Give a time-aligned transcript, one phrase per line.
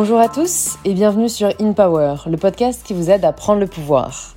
[0.00, 3.58] Bonjour à tous et bienvenue sur In Power, le podcast qui vous aide à prendre
[3.58, 4.36] le pouvoir.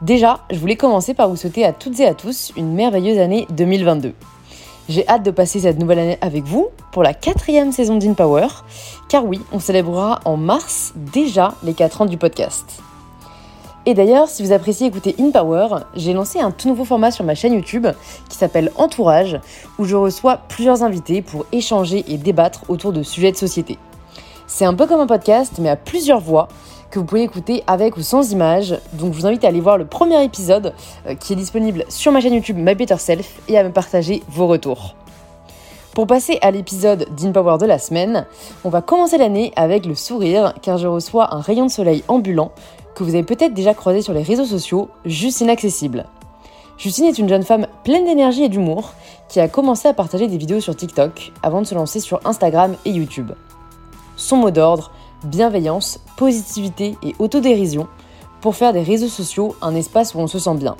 [0.00, 3.46] Déjà, je voulais commencer par vous souhaiter à toutes et à tous une merveilleuse année
[3.50, 4.14] 2022.
[4.88, 8.46] J'ai hâte de passer cette nouvelle année avec vous pour la quatrième saison d'In Power,
[9.10, 12.80] car oui, on célébrera en mars déjà les 4 ans du podcast.
[13.84, 17.22] Et d'ailleurs, si vous appréciez écouter In Power, j'ai lancé un tout nouveau format sur
[17.22, 17.86] ma chaîne YouTube
[18.30, 19.38] qui s'appelle Entourage,
[19.78, 23.76] où je reçois plusieurs invités pour échanger et débattre autour de sujets de société.
[24.46, 26.48] C'est un peu comme un podcast, mais à plusieurs voix,
[26.90, 28.78] que vous pouvez écouter avec ou sans images.
[28.92, 30.72] Donc je vous invite à aller voir le premier épisode
[31.06, 34.22] euh, qui est disponible sur ma chaîne YouTube My Better Self et à me partager
[34.28, 34.94] vos retours.
[35.94, 38.26] Pour passer à l'épisode d'InPower de la semaine,
[38.64, 42.52] on va commencer l'année avec le sourire car je reçois un rayon de soleil ambulant
[42.94, 46.04] que vous avez peut-être déjà croisé sur les réseaux sociaux, juste inaccessible.
[46.78, 48.92] Justine est une jeune femme pleine d'énergie et d'humour
[49.28, 52.76] qui a commencé à partager des vidéos sur TikTok avant de se lancer sur Instagram
[52.84, 53.32] et YouTube.
[54.16, 54.90] Son mot d'ordre,
[55.24, 57.86] bienveillance, positivité et autodérision
[58.40, 60.74] pour faire des réseaux sociaux un espace où on se sent bien.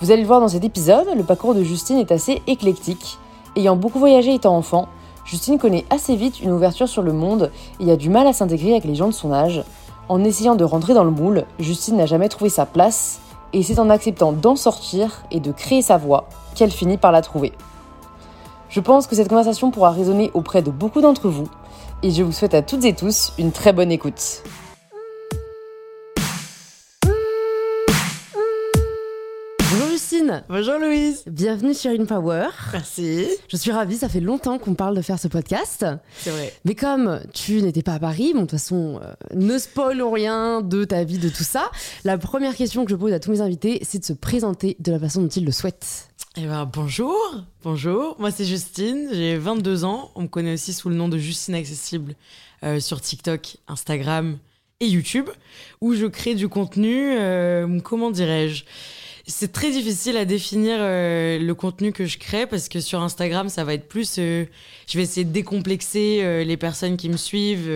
[0.00, 3.18] Vous allez le voir dans cet épisode, le parcours de Justine est assez éclectique.
[3.54, 4.88] Ayant beaucoup voyagé étant enfant,
[5.24, 8.72] Justine connaît assez vite une ouverture sur le monde et a du mal à s'intégrer
[8.72, 9.62] avec les gens de son âge,
[10.08, 13.20] en essayant de rentrer dans le moule, Justine n'a jamais trouvé sa place,
[13.52, 17.22] et c'est en acceptant d'en sortir et de créer sa voix qu'elle finit par la
[17.22, 17.52] trouver.
[18.68, 21.46] Je pense que cette conversation pourra résonner auprès de beaucoup d'entre vous,
[22.02, 24.42] et je vous souhaite à toutes et tous une très bonne écoute.
[29.72, 32.48] Bonjour Justine Bonjour Louise Bienvenue sur InPower.
[32.72, 33.26] Merci.
[33.48, 35.86] Je suis ravie, ça fait longtemps qu'on parle de faire ce podcast.
[36.18, 36.52] C'est vrai.
[36.64, 40.60] Mais comme tu n'étais pas à Paris, bon, de toute façon, euh, ne spoilons rien
[40.60, 41.70] de ta vie, de tout ça.
[42.04, 44.92] La première question que je pose à tous mes invités, c'est de se présenter de
[44.92, 46.08] la façon dont ils le souhaitent.
[46.36, 47.16] Eh ben bonjour,
[47.62, 48.16] bonjour.
[48.18, 50.10] Moi c'est Justine, j'ai 22 ans.
[50.14, 52.14] On me connaît aussi sous le nom de Justine Accessible
[52.62, 54.38] euh, sur TikTok, Instagram
[54.80, 55.28] et YouTube,
[55.80, 57.16] où je crée du contenu.
[57.18, 58.64] euh, comment dirais-je?
[59.26, 63.48] C'est très difficile à définir euh, le contenu que je crée parce que sur Instagram
[63.48, 64.16] ça va être plus.
[64.18, 64.44] euh,
[64.88, 67.70] je vais essayer de décomplexer euh, les personnes qui me suivent.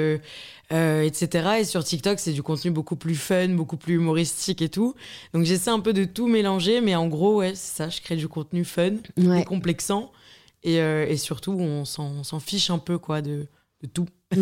[0.71, 1.49] etc.
[1.61, 4.95] Et sur TikTok, c'est du contenu beaucoup plus fun, beaucoup plus humoristique et tout.
[5.33, 8.17] Donc j'essaie un peu de tout mélanger, mais en gros, ouais, c'est ça, je crée
[8.17, 9.39] du contenu fun, Ouais.
[9.39, 10.11] décomplexant,
[10.65, 13.47] et, et surtout, on s'en fiche un peu, quoi, de,
[13.83, 14.07] de tout.
[14.35, 14.41] Hmm,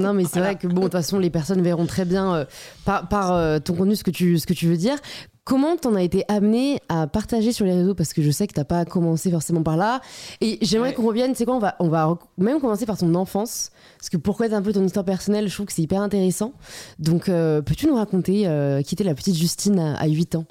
[0.00, 2.44] non, mais c'est vrai que bon, de toute façon, les personnes verront très bien euh,
[2.84, 4.98] par, par, euh, ton contenu ce que tu, ce que tu veux dire.
[5.44, 7.94] Comment t'en as été amené à partager sur les réseaux?
[7.96, 10.00] Parce que je sais que t'as pas commencé forcément par là.
[10.40, 10.94] Et j'aimerais Ouais.
[10.94, 13.70] qu'on revienne, c'est quoi on va, on va même commencer par ton enfance.
[13.98, 16.52] Parce que pour connaître un peu ton histoire personnelle, je trouve que c'est hyper intéressant.
[17.00, 20.44] Donc, euh, peux-tu nous raconter euh, qui était la petite Justine à, à 8 ans?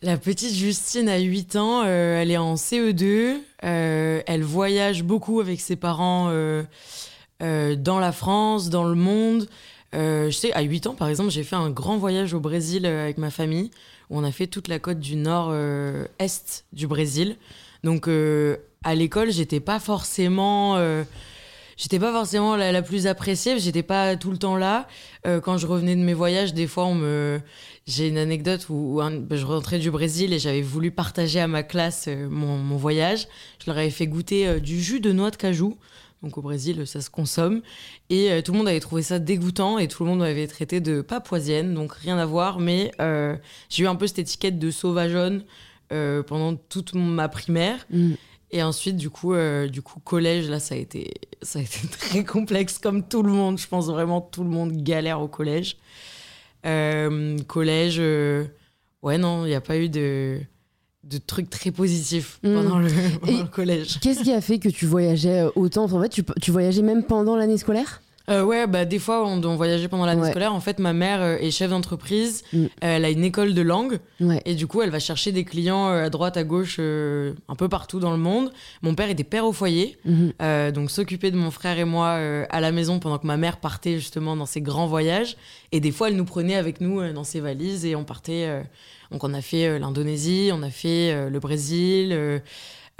[0.00, 5.40] La petite Justine a 8 ans, euh, elle est en CE2, euh, elle voyage beaucoup
[5.40, 6.30] avec ses parents
[7.40, 9.46] dans la France, dans le monde.
[9.92, 13.16] Je sais, à 8 ans, par exemple, j'ai fait un grand voyage au Brésil avec
[13.18, 13.70] ma famille,
[14.10, 17.36] on a fait toute la côte du nord-est du Brésil.
[17.84, 20.76] Donc, euh, à l'école, j'étais pas forcément...
[20.76, 21.04] euh,
[21.76, 24.88] J'étais pas forcément la, plus appréciée, j'étais pas tout le temps là.
[25.28, 26.92] Euh, quand je revenais de mes voyages, des fois,
[27.86, 32.08] j'ai une anecdote où, je rentrais du Brésil et j'avais voulu partager à ma classe
[32.08, 33.28] mon, voyage.
[33.64, 35.78] Je leur avais fait goûter du jus de noix de cajou.
[36.22, 37.62] Donc au Brésil, ça se consomme.
[38.10, 40.80] Et euh, tout le monde avait trouvé ça dégoûtant et tout le monde m'avait traité
[40.80, 42.58] de papoisienne, donc rien à voir.
[42.58, 43.36] Mais euh,
[43.68, 45.44] j'ai eu un peu cette étiquette de sauvageonne
[45.92, 47.86] euh, pendant toute ma primaire.
[47.90, 48.14] Hmm.
[48.50, 51.12] Et ensuite, du coup, euh, du coup, collège, là, ça a été,
[51.42, 53.58] ça a été très complexe, comme tout le monde.
[53.58, 55.76] Je pense vraiment tout le monde galère au collège.
[57.46, 57.98] Collège,
[59.02, 60.40] ouais, non, il n'y a pas eu de,
[61.04, 62.54] de trucs très positifs Mm.
[62.54, 62.88] pendant, le,
[63.20, 64.00] pendant Et- le collège.
[64.00, 65.84] Qu'est-ce qui a fait que tu voyageais euh, autant?
[65.84, 68.02] En fait, tu, tu voyageais même pendant l'année scolaire?
[68.28, 70.30] Euh, ouais, bah, des fois, on, on voyageait pendant l'année Ouais.
[70.30, 70.54] scolaire.
[70.54, 72.42] En fait, ma mère euh, est chef d'entreprise.
[72.52, 72.64] Mm.
[72.80, 73.98] Elle a une école de langue.
[74.20, 74.42] Ouais.
[74.44, 77.54] Et du coup, elle va chercher des clients euh, à droite, à gauche, euh, un
[77.54, 78.52] peu partout dans le monde.
[78.82, 79.96] Mon père était père au foyer.
[80.04, 80.32] Mhm.
[80.42, 82.10] Euh, donc s'occuper de mon frère et moi
[82.50, 85.36] à la maison pendant que ma mère partait justement dans ses grands voyages.
[85.72, 88.62] Et des fois, elle nous prenait avec nous dans ses valises et on partait.
[89.10, 92.40] donc on a fait l'Indonésie, on a fait le Brésil,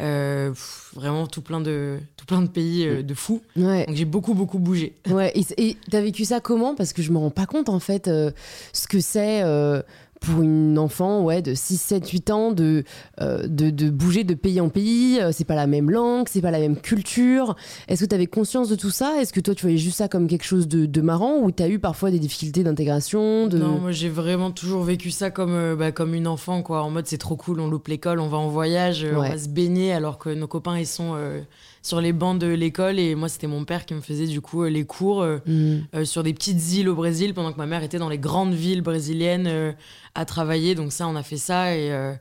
[0.00, 3.42] euh, pff, vraiment tout plein de, tout plein de pays euh, de fous.
[3.56, 3.86] Ouais.
[3.86, 4.94] Donc j'ai beaucoup, beaucoup bougé.
[5.08, 6.74] Ouais, et t'as vécu ça comment?
[6.74, 8.30] Parce que je me rends pas compte en fait euh,
[8.72, 9.82] ce que c'est euh,
[10.20, 12.85] pour une enfant ouais, de 6, 7, 8 ans de,
[13.20, 15.20] euh, de, de, bouger de pays en pays.
[15.32, 17.56] C'est pas la même langue, c'est pas la même culture.
[17.88, 19.20] Est-ce que tu avais conscience de tout ça?
[19.20, 21.62] Est-ce que toi, tu voyais juste ça comme quelque chose de, de marrant ou tu
[21.62, 23.59] as eu parfois des difficultés d'intégration de...
[23.59, 26.82] Non, moi j'ai vraiment toujours vécu ça comme, bah, comme une enfant, quoi.
[26.82, 29.49] En mode c'est trop cool, on loupe l'école, on va en voyage, on va se
[29.49, 31.17] baigner alors que nos copains ils sont
[31.88, 34.64] sur les bancs de l'école et moi c'était mon père qui me faisait du coup
[34.64, 36.05] les cours mm.
[36.05, 38.82] sur des petites îles au Brésil pendant que ma mère était dans les grandes villes
[38.82, 39.75] brésiliennes
[40.19, 40.75] à travailler.
[40.75, 42.12] Donc ça, on a fait ça et, euh,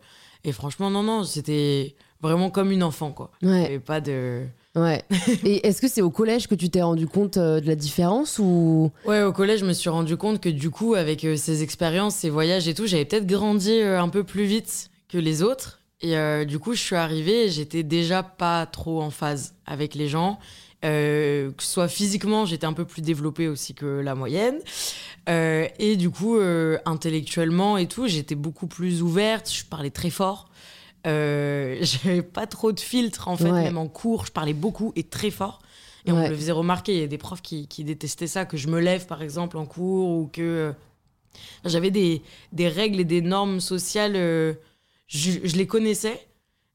[0.44, 3.32] et franchement, non, non, c'était vraiment comme une enfant, quoi.
[3.42, 3.80] Ouais.
[3.80, 4.46] pas de...
[4.76, 5.04] Ouais.
[5.44, 8.38] Et est-ce que c'est au collège que tu t'es rendu compte euh, de la différence
[8.38, 8.92] ou?
[9.08, 12.16] Ouais, au collège, je me suis rendu compte que du coup, avec euh, ces expériences,
[12.16, 15.80] ces voyages et tout, j'avais peut-être grandi un peu plus vite que les autres.
[16.02, 20.08] Et du coup, je suis arrivée et j'étais déjà pas trop en phase avec les
[20.08, 20.38] gens.
[20.86, 24.60] Euh, que ce soit physiquement, j'étais un peu plus développée aussi que la moyenne.
[25.28, 30.10] Euh, et du coup, euh, intellectuellement et tout, j'étais beaucoup plus ouverte, je parlais très
[30.10, 30.50] fort.
[31.08, 35.32] J'avais pas trop de filtres en fait, même en cours, je parlais beaucoup et très
[35.32, 35.62] fort.
[36.06, 38.44] Et on me le faisait remarquer, il y a des profs qui, qui, détestaient ça,
[38.44, 40.74] que je me lève par exemple en cours ou que
[41.64, 42.22] j'avais des,
[42.52, 44.58] des, règles et des normes sociales,
[45.08, 46.20] je, les connaissais,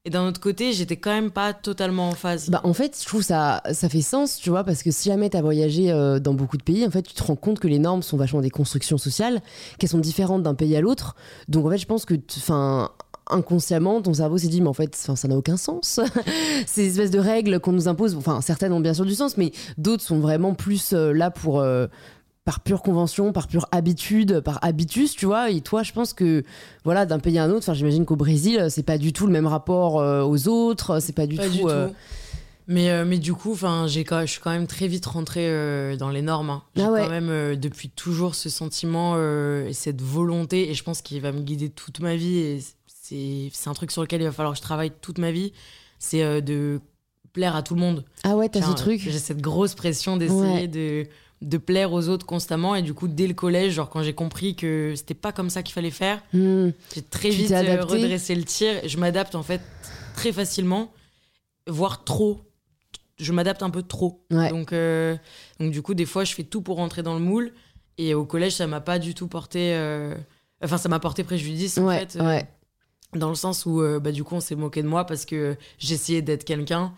[0.05, 2.49] et d'un autre côté, j'étais quand même pas totalement en phase.
[2.49, 5.29] Bah, en fait, je trouve ça, ça fait sens, tu vois, parce que si jamais
[5.29, 7.67] tu as voyagé euh, dans beaucoup de pays, en fait, tu te rends compte que
[7.67, 9.41] les normes sont vachement des constructions sociales,
[9.79, 11.15] qu'elles sont différentes d'un pays à l'autre.
[11.47, 12.91] Donc, en fait, je pense que, enfin,
[13.29, 15.99] inconsciemment, ton cerveau s'est dit, mais en fait, ça n'a aucun sens.
[16.65, 19.51] Ces espèces de règles qu'on nous impose, enfin, certaines ont bien sûr du sens, mais
[19.77, 21.59] d'autres sont vraiment plus euh, là pour.
[21.59, 21.87] Euh,
[22.45, 25.49] par pure convention, par pure habitude, par habitus, tu vois.
[25.49, 26.43] Et toi, je pense que,
[26.83, 29.31] voilà, d'un pays à un autre, enfin, j'imagine qu'au Brésil, c'est pas du tout le
[29.31, 31.69] même rapport euh, aux autres, c'est pas du tout.
[31.69, 31.89] Euh,
[32.67, 33.57] mais, euh, mais du coup,
[33.87, 36.49] j'ai je suis quand même très vite rentrée dans les normes.
[36.49, 36.63] Hein.
[36.75, 41.21] J'ai ah quand même depuis toujours ce sentiment et cette volonté, et je pense qu'il
[41.21, 42.37] va me guider toute ma vie.
[42.39, 42.59] Et
[43.51, 45.53] c'est un truc sur lequel il va falloir que je travaille toute ma vie.
[45.99, 46.81] C'est de
[47.31, 48.03] plaire à tout le monde.
[48.23, 48.99] Ah ouais, t'as ce truc.
[48.99, 51.07] J'ai cette grosse pression d'essayer de
[51.43, 52.75] de plaire aux autres constamment.
[52.75, 55.61] Et du coup dès le collège genre quand j'ai compris que c'était pas comme ça
[55.61, 56.69] qu'il fallait faire hmm.
[56.95, 58.73] j'ai très vite euh, redressé le tir.
[58.85, 59.61] Je m'adapte en fait
[60.15, 60.91] très facilement
[61.67, 62.41] voire trop.
[63.17, 64.25] Je m'adapte un peu trop.
[64.29, 65.15] Donc euh,
[65.59, 67.53] donc du coup des fois je fais tout pour rentrer dans le moule.
[67.97, 70.15] Et au collège ça m'a pas du tout porté euh,
[70.63, 72.17] enfin ça m'a porté préjudice en fait
[73.13, 76.23] dans le sens où bah, du coup on s'est moqué de moi parce que j'essayais
[76.23, 76.93] d'être quelqu'un.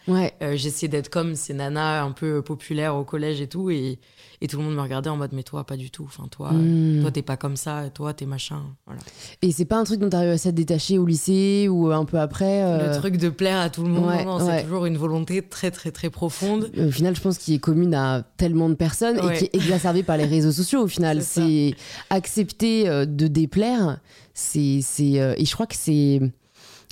[0.53, 3.69] J'essayais d'être comme ces nanas un peu populaires au collège et tout.
[3.69, 3.99] Et
[4.41, 6.03] et tout le monde me regardait en mode, mais toi, pas du tout.
[6.05, 7.01] Enfin, toi, hmm.
[7.01, 7.89] toi, t'es pas comme ça.
[7.93, 8.61] Toi, t'es machin.
[8.85, 9.01] Voilà.
[9.41, 12.19] Et c'est pas un truc dont t'arrives à s'être détaché au lycée ou un peu
[12.19, 14.11] après euh, Le truc de plaire à tout le monde,
[14.45, 16.71] c'est toujours une volonté très, très, très profonde.
[16.77, 20.03] Au final, je pense qu'il est commune à tellement de personnes et qui est exacerbé
[20.03, 20.81] par les réseaux sociaux.
[20.81, 21.75] Au final, c'est
[22.09, 23.99] accepter euh, de déplaire.
[24.33, 26.19] C'est, euh, et je crois que c'est,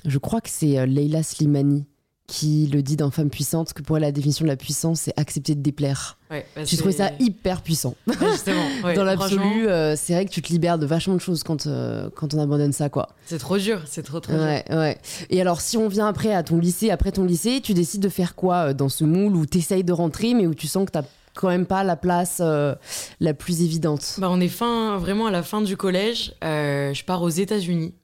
[0.06, 1.86] je crois que c'est Leila Slimani
[2.34, 5.12] qui le dit dans Femme puissante que pour elle la définition de la puissance c'est
[5.16, 6.18] accepter de déplaire.
[6.32, 7.94] Ouais, bah J'ai trouvé ça hyper puissant.
[8.08, 8.64] justement,
[8.96, 12.10] dans l'absolu, euh, c'est vrai que tu te libères de vachement de choses quand euh,
[12.16, 13.10] quand on abandonne ça quoi.
[13.24, 14.42] C'est trop dur, c'est trop trop dur.
[14.42, 14.98] Ouais.
[15.30, 18.08] Et alors si on vient après à ton lycée, après ton lycée, tu décides de
[18.08, 20.86] faire quoi euh, dans ce moule où tu essayes de rentrer mais où tu sens
[20.90, 21.04] que tu
[21.36, 24.16] quand même pas la place la plus évidente?
[24.18, 26.34] Bah on est fin, vraiment à la fin du collège.
[26.42, 27.94] je pars aux États-Unis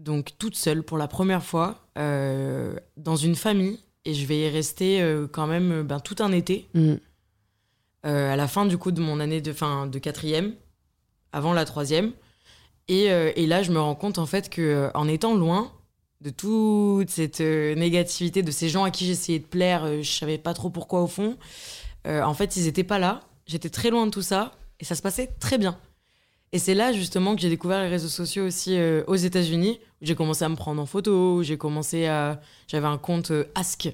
[0.00, 3.78] donc toute seule pour la première fois euh, dans une famille.
[4.06, 6.68] Et je vais y rester euh, quand même euh, ben, tout un été.
[6.74, 6.94] Mm.
[8.02, 10.54] à la fin du coup de mon année de fin de quatrième
[11.32, 12.12] avant la troisième.
[12.88, 15.70] Et, et, là je me rends compte en fait que en étant loin
[16.22, 20.54] de toute cette négativité de ces gens à qui j'essayais de plaire je savais pas
[20.54, 21.36] trop pourquoi au fond
[22.04, 23.20] en fait ils étaient pas là.
[23.46, 24.52] J'étais très loin de tout ça.
[24.80, 25.78] Et ça se passait très bien
[26.52, 29.78] et c'est là justement que j'ai découvert les réseaux sociaux aussi euh, aux États-Unis.
[30.02, 32.40] où J'ai commencé à me prendre en photo, j'ai commencé à.
[32.66, 33.92] J'avais un compte euh, Ask.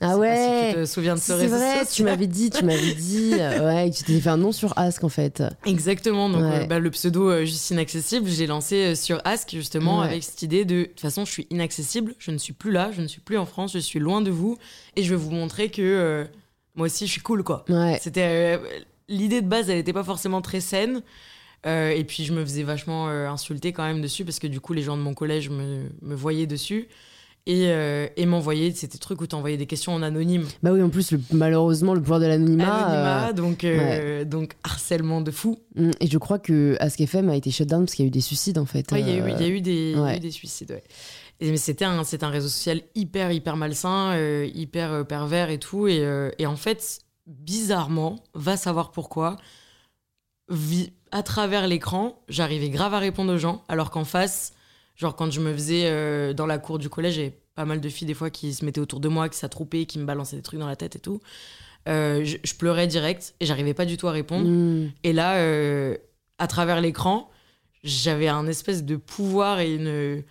[0.00, 0.68] Ah ouais.
[0.70, 3.66] tu te souviens de ce réseau C'est vrai, tu m'avais dit, tu m'avais dit, euh,
[3.84, 5.42] ouais, tu t'es fait un nom sur Ask en fait.
[5.66, 6.30] Exactement.
[6.30, 10.82] Donc bah, le pseudo juste inaccessible, j'ai lancé sur Ask justement avec cette idée de,
[10.82, 13.36] de toute façon, je suis inaccessible, je ne suis plus là, je ne suis plus
[13.36, 14.56] en France, je suis loin de vous
[14.94, 16.24] et je vais vous montrer que
[16.76, 17.64] moi aussi je suis cool quoi.
[18.00, 18.60] C'était
[19.08, 21.02] l'idée de base, elle n'était pas forcément très saine.
[21.68, 24.60] Euh, et puis je me faisais vachement euh, insulter quand même dessus parce que du
[24.60, 26.88] coup les gens de mon collège me, me voyaient dessus
[27.46, 30.46] et, euh, et m'envoyaient c'était trucs où t'envoyais des questions en anonyme.
[30.62, 32.86] Bah oui en plus malheureusement le pouvoir de l'anonymat.
[32.86, 33.66] Anonymat donc
[34.26, 35.58] donc harcèlement de fou.
[35.76, 38.08] Mm, et je crois que Ask FM a été shut down parce qu'il y a
[38.08, 38.86] eu des suicides en fait.
[38.92, 40.84] Oui il y, a eu, y a eu des, y a eu des suicides ouais.
[41.40, 45.86] Et, mais c'était un c'est un réseau social hyper hyper malsain hyper pervers et tout
[45.86, 46.02] et,
[46.38, 49.36] et en fait bizarrement va savoir pourquoi
[51.10, 54.52] à travers l'écran, j'arrivais grave à répondre aux gens, alors qu'en face,
[54.96, 57.88] genre quand je me faisais euh, dans la cour du collège, j'avais pas mal de
[57.88, 60.42] filles des fois qui se mettaient autour de moi, qui s'attroupaient, qui me balançaient des
[60.42, 61.20] trucs dans la tête et tout.
[61.88, 64.46] Euh, je, je pleurais direct et j'arrivais pas du tout à répondre.
[64.48, 64.92] Mm.
[65.04, 65.96] Et là, euh,
[66.38, 67.30] à travers l'écran,
[67.82, 70.22] j'avais un espèce de pouvoir et une,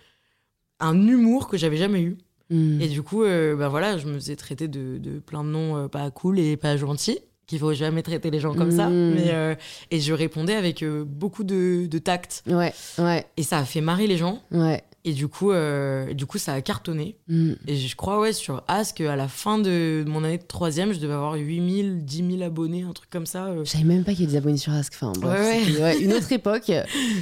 [0.80, 2.18] un humour que j'avais jamais eu.
[2.50, 2.80] Mm.
[2.80, 6.10] Et du coup, bah voilà, je me faisais traiter de, de plein de noms pas
[6.10, 7.18] cool et pas gentils,
[7.48, 8.88] qu'il faut jamais traiter les gens comme ça.
[8.88, 9.14] Mm.
[9.14, 9.54] Mais, euh,
[9.90, 12.44] et je répondais avec euh, beaucoup de, de tact.
[12.46, 14.40] Ouais, ouais, Et ça a fait marrer les gens.
[14.52, 14.84] ouais.
[15.04, 17.16] Et du coup, euh, du coup ça a cartonné.
[17.28, 17.52] Mm.
[17.66, 20.98] Et je crois, ouais, sur Ask, à la fin de mon année de troisième, je
[20.98, 23.54] devais avoir 8000, 10 000 abonnés, un truc comme ça.
[23.58, 24.92] Je savais même pas qu'il y avait des abonnés sur Ask.
[25.00, 25.98] Enfin, bref, Ouais, ouais.
[26.00, 26.70] une autre époque.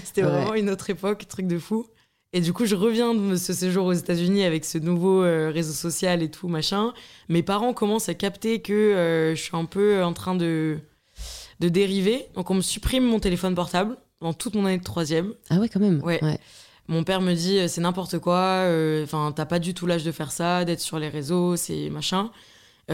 [0.05, 1.87] C'était vraiment une autre époque, truc de fou.
[2.37, 5.73] Et du coup, je reviens de ce séjour aux États-Unis avec ce nouveau euh, réseau
[5.73, 6.93] social et tout, machin.
[7.31, 10.77] Mes parents commencent à capter que euh, je suis un peu en train de,
[11.61, 12.27] de dériver.
[12.35, 15.33] Donc, on me supprime mon téléphone portable dans toute mon année de troisième.
[15.49, 16.03] Ah ouais, quand même.
[16.03, 16.21] Ouais.
[16.89, 20.05] Mon père me dit euh, c'est n'importe quoi, euh, enfin t'as pas du tout l'âge
[20.05, 22.31] de faire ça, d'être sur les réseaux, c'est machin.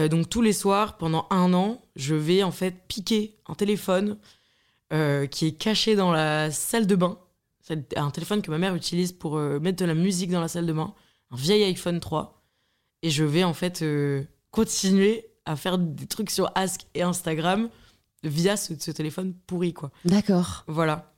[0.09, 4.17] Donc tous les soirs, pendant un an, je vais en fait piquer un téléphone
[5.29, 7.19] qui est caché dans la salle de bain.
[7.63, 10.49] C'est un téléphone que ma mère utilise pour euh, mettre de la musique dans la
[10.49, 10.93] salle de bain,
[11.31, 12.43] un vieil iPhone 3.
[13.01, 17.69] Et je vais en fait euh, continuer à faire des trucs sur Ask et Instagram
[18.23, 19.91] via ce, ce téléphone pourri quoi.
[20.05, 20.63] D'accord.
[20.67, 21.13] Voilà.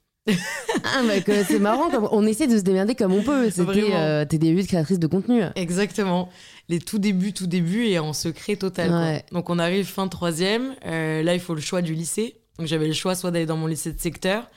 [0.83, 1.89] Ah, bah, c'est marrant.
[1.89, 2.07] Comme...
[2.11, 3.49] On essaie de se démerder comme on peut.
[3.49, 5.41] C'était euh, tes débuts de créatrice de contenu.
[5.55, 6.29] Exactement.
[6.69, 8.89] Les tout débuts, tout début et en secret total.
[8.89, 9.19] quoi.
[9.31, 10.75] Donc on arrive fin troisième.
[10.85, 12.41] Euh, là, il faut le choix du lycée.
[12.57, 14.47] Donc j'avais le choix soit d'aller dans mon lycée de secteur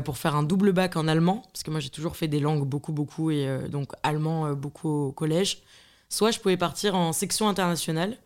[0.00, 2.66] pour faire un double bac en allemand, parce que moi j'ai toujours fait des langues
[2.66, 5.62] beaucoup, beaucoup, et euh, donc allemand euh, beaucoup au collège.
[6.08, 8.18] Soit je pouvais partir en section internationale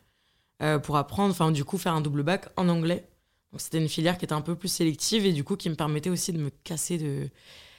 [0.62, 3.04] euh, pour apprendre, enfin du coup faire un double bac en anglais.
[3.52, 5.76] Donc c'était une filière qui était un peu plus sélective et du coup qui me
[5.76, 7.28] permettait aussi de me casser de,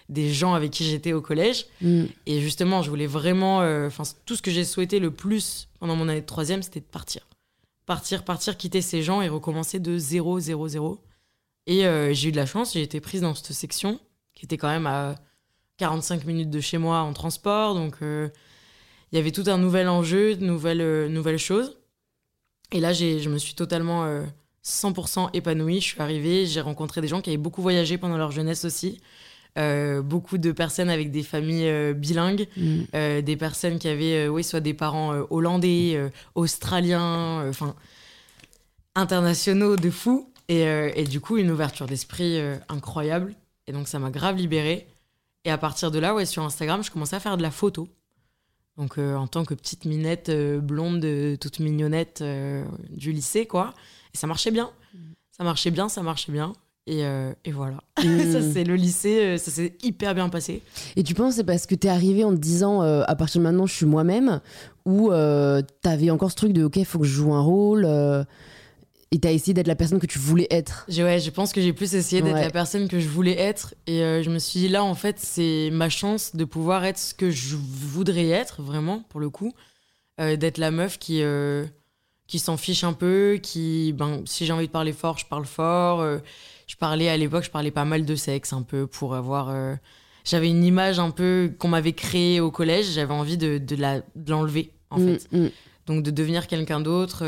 [0.09, 1.65] des gens avec qui j'étais au collège.
[1.81, 2.05] Mm.
[2.25, 3.61] Et justement, je voulais vraiment.
[3.61, 6.79] euh, Enfin, tout ce que j'ai souhaité le plus pendant mon année de troisième, c'était
[6.79, 7.27] de partir.
[7.85, 10.99] Partir, partir, quitter ces gens et recommencer de 0, 0, 0.
[11.67, 13.99] Et euh, j'ai eu de la chance, j'ai été prise dans cette section,
[14.35, 15.15] qui était quand même à
[15.77, 17.73] 45 minutes de chez moi en transport.
[17.73, 18.29] Donc, euh,
[19.11, 21.77] il y avait tout un nouvel enjeu, de nouvelles, euh, nouvelles choses.
[22.71, 24.23] Et là, je me suis totalement euh,
[24.63, 25.81] 100% épanouie.
[25.81, 29.01] Je suis arrivée, j'ai rencontré des gens qui avaient beaucoup voyagé pendant leur jeunesse aussi.
[29.57, 32.81] Euh, beaucoup de personnes avec des familles euh, bilingues, Mm.
[32.93, 37.49] euh, des personnes qui avaient, euh, oui, soit des parents euh, hollandais, euh, australiens, euh,
[37.51, 37.73] enfin,
[38.95, 40.29] internationaux de fou.
[40.47, 43.33] Et, euh, et du coup, une ouverture d'esprit euh, incroyable.
[43.67, 44.87] Et donc, ça m'a grave libérée.
[45.43, 47.87] Et à partir de là, ouais, sur Instagram, je commençais à faire de la photo.
[48.77, 51.05] Donc, euh, en tant que petite minette blonde,
[51.39, 52.23] toute mignonnette
[52.89, 53.73] du lycée, quoi.
[54.13, 54.69] Et ça marchait bien.
[55.31, 56.53] Ça marchait bien, ça marchait bien.
[56.87, 57.01] Et,
[57.45, 57.77] et voilà.
[57.97, 60.61] Ça, c'est le lycée, ça s'est hyper bien passé.
[60.95, 63.65] Et tu penses c'est parce que t'es arrivé en te disant à partir de maintenant
[63.65, 64.39] je suis moi-même
[64.85, 65.09] ou
[65.81, 67.87] t'avais encore ce truc de ok faut que je joue un rôle
[69.11, 70.85] et t'as essayé d'être la personne que tu voulais être.
[70.89, 72.41] Ouais, je pense que j'ai plus essayé d'être Ouais.
[72.41, 73.73] la personne que je voulais être.
[73.87, 76.97] Et euh, je me suis dit, là, en fait, c'est ma chance de pouvoir être
[76.97, 79.53] ce que je voudrais être, vraiment, pour le coup.
[80.19, 81.65] Euh, d'être la meuf qui, euh,
[82.27, 85.45] qui s'en fiche un peu, qui, ben, si j'ai envie de parler fort, je parle
[85.45, 86.03] fort.
[86.67, 89.53] Je parlais, à l'époque, je parlais pas mal de sexe, un peu, pour avoir...
[90.23, 93.75] J'avais une image un peu qu'on m'avait créée au collège, j'avais envie de, de
[94.27, 95.49] l'enlever, en Mm, fait mm.
[95.85, 97.23] donc de devenir quelqu'un d'autre.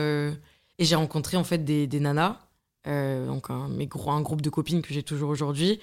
[0.79, 2.37] Et j'ai rencontré en fait des, des nanas,
[2.87, 5.79] euh, donc un, mes gros, un groupe de copines que j'ai toujours aujourd'hui,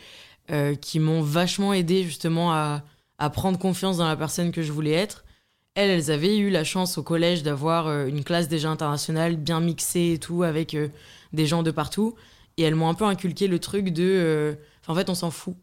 [0.51, 2.83] euh, qui m'ont vachement aidé justement à,
[3.19, 5.25] à prendre confiance dans la personne que je voulais être.
[5.75, 9.61] Elles, elles avaient eu la chance au collège d'avoir euh, une classe déjà internationale, bien
[9.61, 10.77] mixée et tout, avec
[11.33, 12.15] des gens de partout.
[12.57, 14.57] Et elles m'ont un peu inculqué le truc de...
[14.83, 15.57] enfin, en fait, on s'en fout.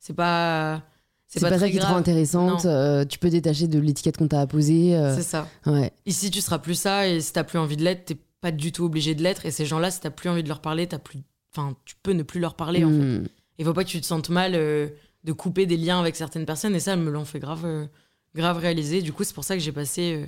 [0.00, 0.82] C'est pas...
[1.28, 1.92] C'est pas, ça très qui te grave.
[1.92, 2.66] rend intéressante.
[2.66, 4.94] Euh, tu peux détacher de l'étiquette qu'on t'a apposée.
[4.96, 5.48] euh, C'est ça.
[5.64, 5.90] ouais.
[6.04, 8.70] Ici, tu seras plus ça, et si t'as plus envie de l'être, t'es pas du
[8.72, 9.46] tout obligé de l'être.
[9.46, 11.20] Et ces gens-là, si t'as plus envie de leur parler, t'as plus,
[11.52, 12.84] enfin, tu peux ne plus leur parler.
[12.84, 13.28] En fait, Mm.
[13.58, 14.88] il faut pas que tu te sentes mal euh,
[15.24, 16.74] de couper des liens avec certaines personnes.
[16.74, 17.86] Et ça, elles me l'ont fait grave, euh,
[18.34, 19.00] grave réaliser.
[19.00, 20.26] Du coup, c'est pour ça que j'ai passé euh,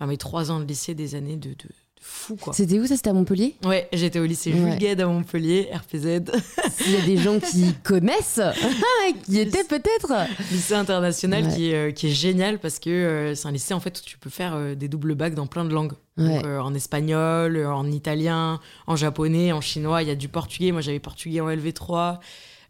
[0.00, 1.54] bah, mes trois ans de lycée, des années de
[2.00, 2.52] fou, quoi.
[2.52, 3.56] C'était où ça C'était à Montpellier?
[3.64, 4.58] Ouais, j'étais au lycée Ouais.
[4.72, 6.22] Jules Gued à Montpellier, RPZ,
[6.78, 8.40] S'il y a des gens qui connaissent,
[9.24, 10.12] qui étaient peut-être.
[10.52, 11.54] lycée international Ouais.
[11.54, 14.02] qui, est, euh, qui est génial parce que euh, c'est un lycée en fait où
[14.04, 15.92] tu peux faire euh, des doubles bacs dans plein de langues.
[16.16, 16.36] Ouais.
[16.36, 20.72] Donc, euh, en espagnol, en italien, en japonais, en chinois, il y a du portugais.
[20.72, 22.18] Moi, j'avais portugais en LV3.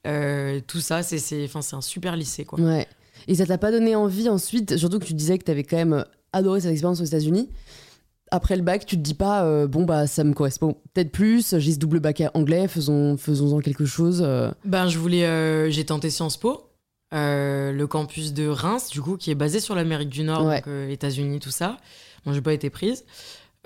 [0.06, 2.60] Euh, tout ça, c'est un super lycée, quoi.
[2.60, 2.86] Ouais.
[3.28, 6.04] Et ça t'a pas donné envie ensuite, surtout que tu disais que t'avais quand même
[6.32, 7.48] adoré cette expérience aux États-Unis,
[8.36, 11.56] après le bac, tu te dis pas, euh, bon, bah, ça me correspond peut-être plus,
[11.58, 14.22] j'ai ce double bac anglais, faisons, faisons-en quelque chose.
[14.24, 14.50] euh.
[14.64, 15.24] Ben, je voulais.
[15.26, 16.68] euh, j'ai tenté Sciences Po,
[17.14, 20.56] euh, le campus de Reims, du coup, qui est basé sur l'Amérique du Nord, Ouais.
[20.58, 21.78] donc euh, États-Unis, tout ça.
[22.24, 23.04] Bon, j'ai pas été prise.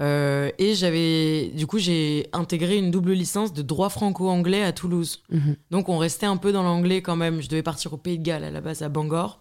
[0.01, 1.49] Euh, et j'avais.
[1.55, 5.23] Du coup, j'ai intégré une double licence de droit franco-anglais à Toulouse.
[5.31, 5.57] Mhm.
[5.71, 7.43] Donc, on restait un peu dans l'anglais quand même.
[7.43, 9.41] Je devais partir au Pays de Galles à la base, à Bangor.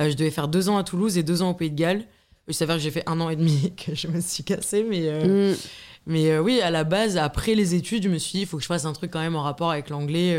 [0.00, 2.06] Euh, je devais faire deux ans à Toulouse et deux ans au Pays de Galles.
[2.48, 5.02] Il s'avère que j'ai fait un an et demi que je me suis cassée, mais.
[5.04, 5.56] euh, Mm.
[6.06, 8.56] mais euh, oui, à la base, après les études, je me suis dit, il faut
[8.58, 10.34] que je fasse un truc quand même en rapport avec l'anglais,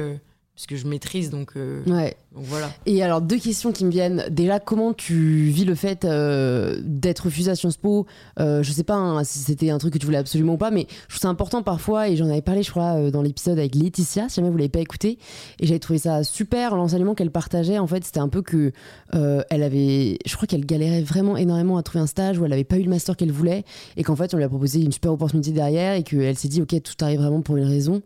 [0.55, 2.15] euh, parce que je maîtrise, donc, euh, Ouais.
[2.33, 2.69] donc voilà.
[2.85, 4.23] Et alors, deux questions qui me viennent.
[4.31, 8.05] Déjà, comment tu vis le fait euh, d'être refusé à Sciences Po?
[8.39, 10.71] Euh, Je sais pas hein, si c'était un truc que tu voulais absolument ou pas,
[10.71, 13.59] mais je trouve ça important parfois, et j'en avais parlé, je crois, euh, dans l'épisode
[13.59, 15.17] avec Laetitia, si jamais vous l'avez pas écouté,
[15.59, 18.71] et j'avais trouvé ça super, l'enseignement qu'elle partageait, en fait, c'était un peu que
[19.11, 22.63] elle avait, je crois qu'elle galérait vraiment énormément à trouver un stage où elle avait
[22.65, 23.63] pas eu le master qu'elle voulait,
[23.97, 26.61] et qu'en fait, on lui a proposé une super opportunité derrière, et qu'elle s'est dit,
[26.61, 28.01] ok, tout arrive vraiment pour une raison.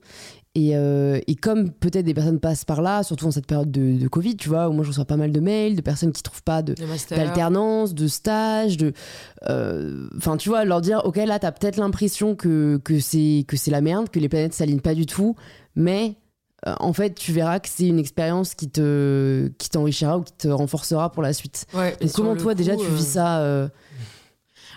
[0.55, 3.99] Et, euh, et comme peut-être des personnes passent par là, surtout en cette période de,
[3.99, 6.23] de Covid, tu vois, où moi je reçois pas mal de mails de personnes qui
[6.23, 8.93] trouvent pas d'alternance, de stage, de,
[9.47, 13.81] euh, enfin tu vois, leur dire, ok là t'as peut-être l'impression que que c'est la
[13.81, 15.35] merde, que les planètes s'alignent pas du tout,
[15.75, 16.15] mais
[16.67, 20.33] euh, en fait tu verras que c'est une expérience qui te qui t'enrichira ou qui
[20.33, 21.67] te renforcera pour la suite.
[21.75, 23.69] Ouais, Donc comment toi déjà tu vis ça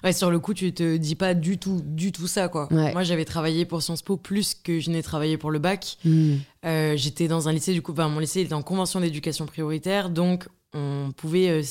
[0.04, 2.72] Ouais, sur le coup, tu te dis pas du tout, du tout ça, quoi.
[2.72, 2.92] Ouais.
[2.92, 5.96] Moi, j'avais travaillé pour Sciences Po plus que je n'ai travaillé pour le bac.
[6.04, 9.46] hmm, Euh, J'étais dans un lycée, du coup, enfin, mon lycée était en convention d'éducation
[9.46, 11.62] prioritaire, donc on pouvait euh,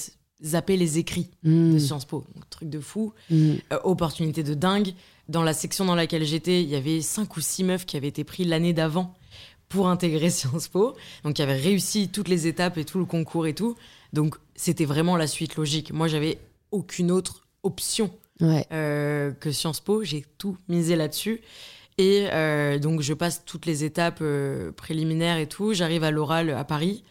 [0.44, 2.24] zapper les écrits hmm, de Sciences Po.
[2.36, 3.14] Donc, truc de fou.
[3.30, 3.54] hmm.
[3.74, 4.94] Euh, opportunité de dingue.
[5.30, 8.08] Dans la section dans laquelle j'étais, il y avait cinq ou six meufs qui avaient
[8.10, 9.14] été pris l'année d'avant
[9.70, 10.96] pour intégrer Sciences Po.
[11.24, 13.76] Donc, qui avaient réussi toutes les étapes et tout le concours et tout.
[14.14, 15.92] Donc, c'était vraiment la suite logique.
[15.94, 16.38] Moi, j'avais
[16.72, 18.12] aucune autre option
[18.42, 20.04] Euh, que Sciences Po.
[20.04, 21.42] J'ai tout misé là-dessus.
[21.98, 25.74] Et euh, donc, je passe toutes les étapes euh, préliminaires et tout.
[25.74, 27.04] J'arrive à l'oral à Paris.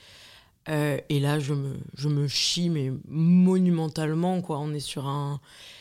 [1.09, 4.61] Et là, je me, je me chie, mais monumentalement, quoi.
[4.61, 5.41] On est sur un.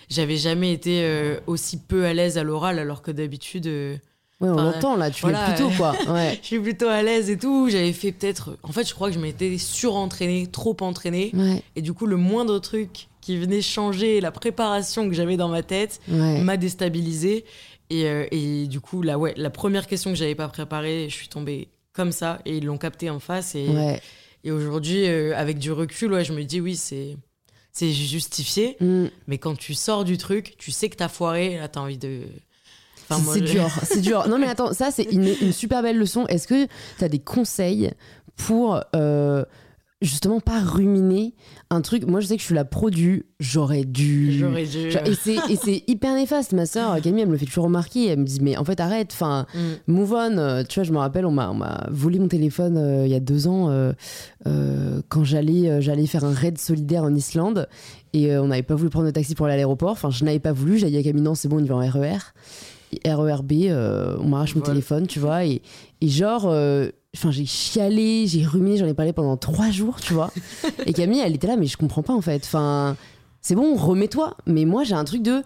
[0.10, 3.70] J'avais jamais été aussi peu à l'aise à l'oral, alors que d'habitude,
[4.42, 5.94] Ouais, on Enfin, l'entend là, tu voilà, plutôt quoi.
[6.14, 6.40] Ouais.
[6.42, 7.70] je suis plutôt à l'aise et tout.
[7.70, 8.58] J'avais fait peut-être.
[8.64, 11.32] En fait, je crois que je m'étais surentraînée, trop entraînée.
[11.34, 11.62] Ouais.
[11.76, 15.62] Et du coup, le moindre truc qui venait changer la préparation que j'avais dans ma
[15.64, 17.44] tête m'a déstabilisée.
[17.90, 21.16] Et, euh, et du coup, là, ouais, la première question que j'avais pas préparée, je
[21.16, 23.56] suis tombée comme ça et ils l'ont capté en face.
[23.56, 23.68] Et,
[24.44, 27.18] et aujourd'hui, euh, avec du recul, ouais, je me dis oui, c'est
[27.72, 28.78] c'est justifié.
[28.80, 29.08] Hmm.
[29.28, 32.22] Mais quand tu sors du truc, tu sais que t'as foiré, là, t'as envie de.
[33.10, 34.28] Enfin, C'est- dur, c'est dur.
[34.28, 36.26] Non mais attends, ça c'est une, une super belle leçon.
[36.28, 36.66] Est-ce que
[36.98, 37.92] tu as des conseils
[38.36, 39.44] pour euh,
[40.02, 41.34] justement pas ruminer
[41.70, 42.06] un truc?
[42.08, 44.32] Moi je sais que je suis la pro du j'aurais dû.
[44.40, 44.90] J'aurais dû.
[45.50, 46.54] Et c'est hyper néfaste.
[46.54, 48.08] Ma sœur Camille, elle me le fait toujours remarquer.
[48.08, 49.10] Elle me dit mais en fait arrête.
[49.12, 49.92] Enfin, Mm.
[49.92, 50.64] move on.
[50.68, 53.48] Tu vois, je me rappelle, on m'a volé mon téléphone euh, il y a deux
[53.48, 57.68] ans euh, quand j'allais j'allais faire un raid solidaire en Islande
[58.14, 59.92] et on n'avait pas voulu prendre le taxi pour aller à l'aéroport.
[59.92, 60.78] Enfin, je n'avais pas voulu.
[60.78, 62.18] J'ai dit à Camille non, c'est bon, on y va en RER.
[63.06, 64.74] RERB, euh, on m'arrache mon Voilà.
[64.74, 65.62] téléphone, tu vois, et,
[66.02, 70.14] et genre, euh, enfin, j'ai chialé, j'ai ruminé, j'en ai parlé pendant trois jours, tu
[70.14, 70.32] vois.
[70.86, 72.42] et Camille, elle était là, mais je comprends pas en fait.
[72.46, 72.96] Enfin,
[73.42, 74.36] c'est bon, remets-toi.
[74.46, 75.42] Mais moi, j'ai un truc de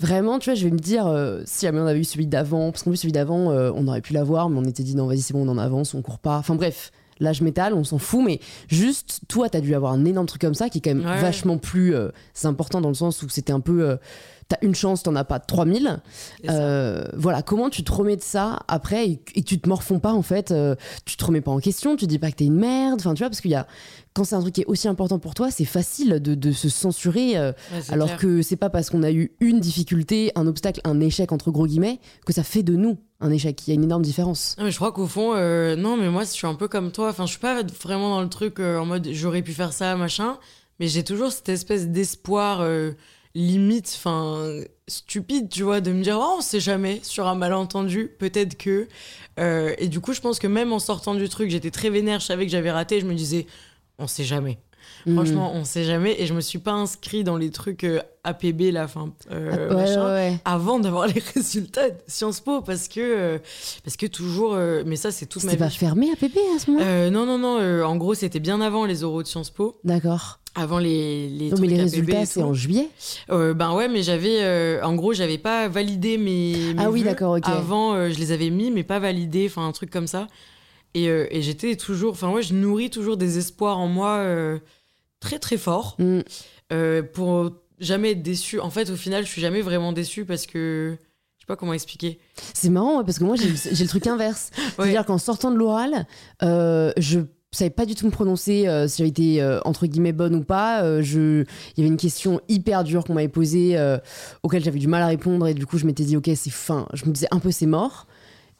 [0.00, 2.70] vraiment, tu vois, je vais me dire, euh, si jamais on avait eu celui d'avant,
[2.70, 5.06] parce qu'en plus, celui d'avant, euh, on aurait pu l'avoir, mais on était dit, non,
[5.06, 6.38] vas-y, c'est bon, on en avance, on court pas.
[6.38, 6.92] Enfin, bref.
[7.20, 10.40] Là, je m'étale, on s'en fout, mais juste, toi, t'as dû avoir un énorme truc
[10.40, 11.20] comme ça qui est quand même Ouais.
[11.20, 12.08] vachement plus euh,
[12.44, 13.82] important dans le sens où c'était un peu.
[13.90, 13.96] euh,
[14.48, 16.00] t'as une chance, t'en as pas 3000.
[16.42, 16.52] Et ça.
[16.54, 20.14] Euh, voilà, comment tu te remets de ça après et, et tu te morfonds pas
[20.14, 22.54] en fait, euh, tu te remets pas en question, tu dis pas que t'es une
[22.56, 23.66] merde, enfin tu vois, parce qu'il y a
[24.14, 26.70] quand c'est un truc qui est aussi important pour toi, c'est facile de, de se
[26.70, 28.18] censurer, euh, Ouais, alors clair.
[28.20, 31.66] que c'est pas parce qu'on a eu une difficulté, un obstacle, un échec entre gros
[31.66, 33.66] guillemets, que ça fait de nous un échec.
[33.66, 34.54] Il y a une énorme différence.
[34.58, 36.92] Non, mais je crois qu'au fond, euh, non, mais moi, je suis un peu comme
[36.92, 37.10] toi.
[37.10, 39.96] Enfin, je suis pas vraiment dans le truc euh, en mode j'aurais pu faire ça,
[39.96, 40.38] machin.
[40.80, 42.92] Mais j'ai toujours cette espèce d'espoir euh,
[43.34, 48.10] limite, enfin, stupide, tu vois, de me dire, oh, on sait jamais, sur un malentendu,
[48.18, 48.86] peut-être que.
[49.78, 52.26] Et du coup, je pense que même en sortant du truc, j'étais très vénère, je
[52.26, 53.46] savais que j'avais raté, je me disais,
[53.98, 54.58] on sait jamais.
[55.06, 55.14] Mm.
[55.14, 56.16] Franchement, on sait jamais.
[56.20, 58.86] Et je me suis pas inscrit dans les trucs euh, APB, euh,
[59.30, 60.38] Ah, ouais, machin ouais, ouais.
[60.44, 63.38] avant d'avoir les résultats de Sciences Po parce que euh,
[63.84, 65.76] parce que toujours euh, mais ça c'est toute ma C'était pas vie.
[65.76, 69.02] fermé Pépé à ce moment Euh, non non non en gros c'était bien avant les
[69.04, 70.40] oraux de Sciences Po D'accord.
[70.54, 72.88] avant les les Non mais les APB résultats c'est en juillet?
[73.30, 77.02] Euh, ben ouais mais j'avais euh, en gros j'avais pas validé mes, mes Ah oui,
[77.04, 77.44] d'accord, ok.
[77.48, 80.26] avant euh, je les avais mis mais pas validés enfin un truc comme ça
[80.94, 84.16] et, et j'étais toujours enfin ouais je nourris toujours des espoirs en moi
[85.20, 86.20] très très forts Mm.
[86.72, 88.60] euh, pour jamais être déçue.
[88.60, 90.96] En fait, au final, je suis jamais vraiment déçue parce que
[91.38, 92.18] je sais pas comment expliquer.
[92.54, 94.50] C'est marrant ouais, parce que moi j'ai le truc inverse.
[94.76, 96.06] C'est-à-dire qu'en sortant de l'oral,
[96.42, 100.12] euh, je savais pas du tout me prononcer euh, si j'avais été euh, entre guillemets
[100.12, 100.82] bonne ou pas.
[100.82, 103.76] Euh, je, il y avait une question hyper dure qu'on m'avait posée,
[104.42, 106.86] auquel j'avais du mal à répondre et du coup je m'étais dit ok c'est fin.
[106.92, 108.06] Je me disais un peu c'est mort.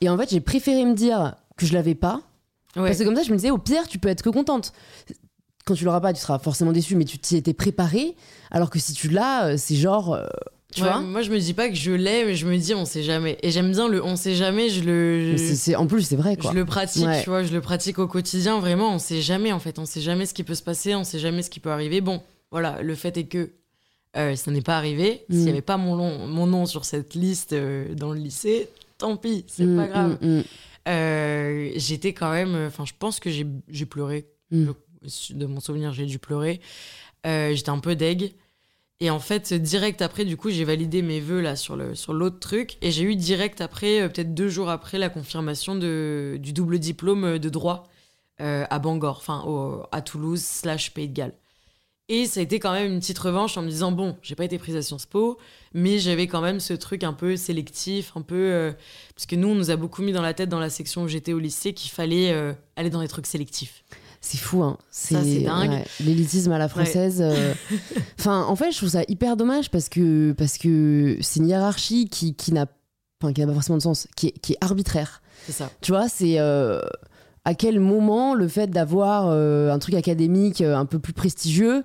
[0.00, 2.22] Et en fait j'ai préféré me dire que je l'avais pas
[2.76, 2.86] Ouais.
[2.90, 4.72] parce que comme ça je me disais au pire tu peux être que contente.
[5.68, 8.16] Quand tu l'auras pas tu seras forcément déçu mais tu t'y étais préparé.
[8.50, 10.26] Alors que si tu l'as euh, c'est genre euh,
[10.74, 11.00] tu Ouais, vois.
[11.00, 13.38] moi, je me dis pas que je l'ai, mais je me dis on sait jamais.
[13.42, 14.68] Et j'aime bien le on sait jamais.
[14.68, 16.50] Je le, c'est- en plus c'est vrai quoi.
[16.50, 17.22] je le pratique, Ouais.
[17.22, 18.58] tu vois, je le pratique au quotidien.
[18.60, 19.78] Vraiment, on sait jamais en fait.
[19.78, 20.94] On sait jamais ce qui peut se passer.
[20.94, 22.02] On sait jamais ce qui peut arriver.
[22.02, 22.82] Bon, voilà.
[22.82, 23.50] Le fait est que
[24.18, 25.24] euh, ça n'est pas arrivé.
[25.30, 25.46] S'il Mm.
[25.46, 29.16] y avait pas mon, long- mon nom sur cette liste euh, dans le lycée, tant
[29.16, 30.18] pis, c'est Mm, pas grave.
[30.20, 30.42] mm, mm.
[30.88, 32.54] Euh, J'étais quand même.
[32.66, 34.26] Enfin, je pense que j'ai pleuré.
[34.50, 34.66] Mm.
[34.66, 34.70] Je-
[35.30, 36.60] de mon souvenir, j'ai dû pleurer.
[37.26, 38.34] Euh, J'étais un peu deg.
[39.00, 42.40] Et en fait, direct après, du coup, j'ai validé mes vœux là sur sur l'autre
[42.40, 46.52] truc, et j'ai eu direct après, euh, peut-être deux jours après, la confirmation de du
[46.52, 47.84] double diplôme de droit
[48.40, 49.44] euh, à Bangor, enfin
[49.92, 51.34] à Toulouse slash Pays de Galles.
[52.08, 54.44] Et ça a été quand même une petite revanche en me disant bon, j'ai pas
[54.44, 55.38] été prise à Sciences Po,
[55.74, 58.72] mais j'avais quand même ce truc un peu sélectif, un peu euh,
[59.14, 61.08] parce que nous on nous a beaucoup mis dans la tête dans la section où
[61.08, 63.84] j'étais au lycée qu'il fallait euh, aller dans les trucs sélectifs.
[64.20, 64.76] C'est fou, hein.
[64.90, 65.70] C'est dingue.
[65.70, 67.18] ouais, L'élitisme à la française.
[67.20, 67.54] euh,
[68.18, 72.08] Enfin, en fait, je trouve ça hyper dommage parce que parce que c'est une hiérarchie
[72.08, 72.66] qui, qui n'a
[73.22, 75.22] enfin, qui n'a pas forcément de sens, qui est, qui est arbitraire.
[75.46, 75.70] C'est ça.
[75.80, 76.80] Tu vois, c'est euh,
[77.44, 81.84] à quel moment le fait d'avoir euh, un truc académique un peu plus prestigieux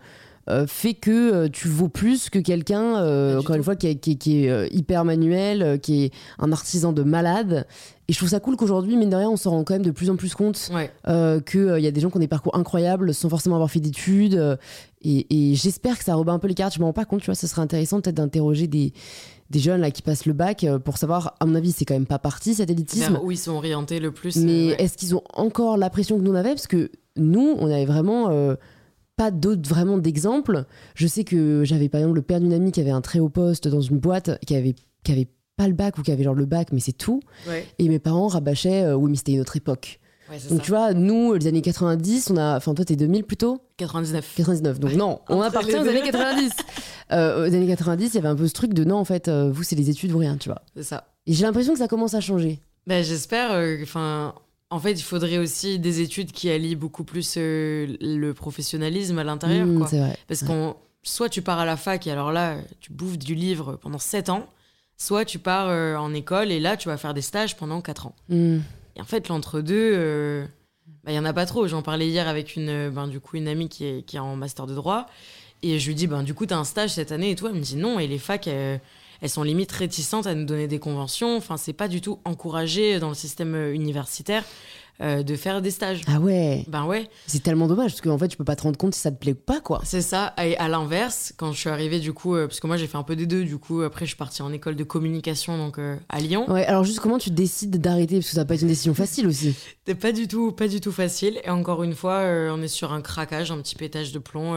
[0.49, 3.95] euh, fait que euh, tu vaux plus que quelqu'un, euh, encore une fois, qui est,
[3.95, 7.65] qui est- qui est, hyper manuel, qui est un artisan de malade.
[8.10, 9.91] Et je trouve ça cool qu'aujourd'hui, mine de rien, on s'en rend quand même de
[9.91, 10.91] plus en plus compte Ouais.
[11.45, 14.58] qu'il y a des gens qui ont des parcours incroyables sans forcément avoir fait d'études.
[15.01, 16.73] et et j'espère que ça rebat un peu les cartes.
[16.75, 17.36] Je m'en rends pas compte, tu vois.
[17.36, 18.91] Ce serait intéressant peut-être d'interroger des,
[19.49, 21.93] des jeunes là qui passent le bac euh, pour savoir, à mon avis, c'est quand
[21.93, 23.13] même pas parti cet élitisme.
[23.13, 24.36] Vers où ils sont orientés le plus.
[24.38, 24.75] Mais euh, ouais.
[24.82, 26.49] est-ce qu'ils ont encore la pression que nous on avait?
[26.56, 28.56] Parce que nous, on avait vraiment euh,
[29.15, 30.65] pas d'autres vraiment d'exemples.
[30.95, 33.30] Je sais que j'avais par exemple le père d'une amie qui avait un très haut
[33.30, 36.34] poste dans une boîte, qui avait, qui avait pas le bac ou qui avait genre
[36.34, 37.19] le bac, mais c'est tout.
[37.47, 39.99] Ouais, Et mes parents rabâchaient, euh, oui, mais c'était une autre époque.
[40.32, 40.63] ouais, Donc ça.
[40.63, 42.58] tu vois, nous, les années 90, on a.
[42.58, 44.34] Enfin, toi, t'es 2000 plutôt 99.
[44.36, 44.80] 99.
[44.80, 44.97] Donc Ouais.
[44.97, 46.52] non, on appartient aux années 90.
[47.12, 49.28] Euh, aux années 90, il y avait un peu ce truc de non, en fait,
[49.28, 50.63] euh, vous, c'est les études, vous rien, tu vois.
[50.76, 51.10] C'est ça.
[51.28, 52.60] Et j'ai l'impression que ça commence à changer.
[52.88, 53.52] Ben, j'espère.
[53.52, 54.34] euh, Enfin,
[54.73, 59.23] en fait, il faudrait aussi des études qui allient beaucoup plus euh, le professionnalisme à
[59.23, 60.17] l'intérieur, Mmh, c'est vrai.
[60.27, 63.77] Parce qu'on, soit tu pars à la fac et alors là, tu bouffes du livre
[63.79, 64.47] pendant 7 ans,
[64.97, 68.07] soit tu pars euh, en école et là, tu vas faire des stages pendant 4
[68.07, 68.15] ans.
[68.29, 68.57] Mmh.
[68.95, 70.43] Et en fait, l'entre-deux, euh,
[71.03, 71.67] bah, il y en a pas trop.
[71.67, 74.36] J'en parlais hier avec une, ben, du coup, une amie qui est, qui est en
[74.36, 75.05] master de droit.
[75.62, 77.45] Et je lui dis, ben, du coup, tu as un stage cette année et tout.
[77.47, 77.99] Elle me dit non.
[77.99, 78.49] Et les facs,
[79.23, 81.38] elles, sont limite réticentes à nous donner des conventions.
[81.38, 84.43] Enfin, c'est pas du tout encouragé dans le système euh, universitaire
[85.01, 86.01] euh, de faire des stages.
[86.05, 88.77] Ah ouais, Ben ouais, c'est tellement dommage parce qu'en fait, tu peux pas te rendre
[88.77, 89.81] compte si ça te plaît ou pas, quoi.
[89.83, 90.36] c'est ça.
[90.41, 92.97] Et à l'inverse, quand je suis arrivée, du coup, euh, parce que moi j'ai fait
[92.97, 95.79] un peu des deux, du coup, après je suis partie en école de communication, donc
[95.79, 96.47] euh, à Lyon.
[96.47, 98.17] Ouais, alors juste comment tu décides d'arrêter?
[98.17, 99.55] Parce que ça va pas être une décision facile aussi.
[99.99, 101.41] Pas du tout, pas du tout facile.
[101.43, 104.53] Et encore une fois, on est sur un craquage, un petit pétage de plomb.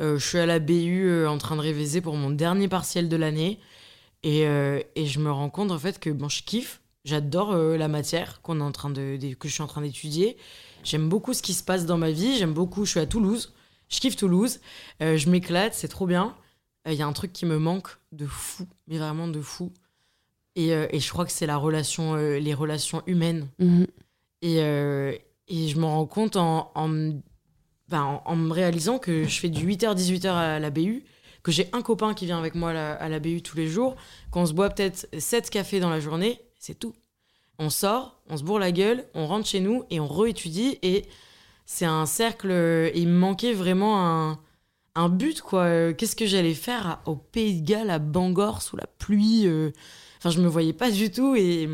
[0.00, 3.08] Euh, je suis à la BU euh, en train de réviser pour mon dernier partiel
[3.08, 3.58] de l'année.
[4.22, 6.80] Et, euh, et je me rends compte en fait que bon, je kiffe.
[7.04, 10.36] J'adore la matière qu'on est en train de, que je suis en train d'étudier.
[10.84, 12.38] J'aime beaucoup ce qui se passe dans ma vie.
[12.38, 12.84] J'aime beaucoup.
[12.84, 13.52] Je suis à Toulouse.
[13.88, 14.60] Je kiffe Toulouse.
[15.00, 15.74] Je m'éclate.
[15.74, 16.36] C'est trop bien.
[16.86, 19.72] Il y a un truc qui me manque de fou, mais vraiment de fou.
[20.54, 23.48] Et, et je crois que c'est la relation, les relations humaines.
[23.58, 23.88] Mhm.
[24.42, 24.58] Et,
[25.48, 27.14] et je m'en rends compte en, en,
[27.92, 31.04] ben, en, me réalisant que je fais du 8h-18h à la BU,
[31.42, 33.96] que j'ai un copain qui vient avec moi à la, BU tous les jours,
[34.30, 36.94] qu'on se boit peut-être 7 cafés dans la journée, c'est tout.
[37.58, 40.78] On sort, on se bourre la gueule, on rentre chez nous et on réétudie.
[40.82, 41.04] Et
[41.66, 42.48] c'est un cercle.
[42.50, 44.38] euh, Il me manquait vraiment
[44.94, 45.64] un, but, quoi.
[45.64, 49.70] Euh, Qu'est-ce que j'allais faire au Pays de Galles, à Bangor, sous la pluie euh,
[50.16, 51.34] Enfin, je me voyais pas du tout.
[51.36, 51.68] Et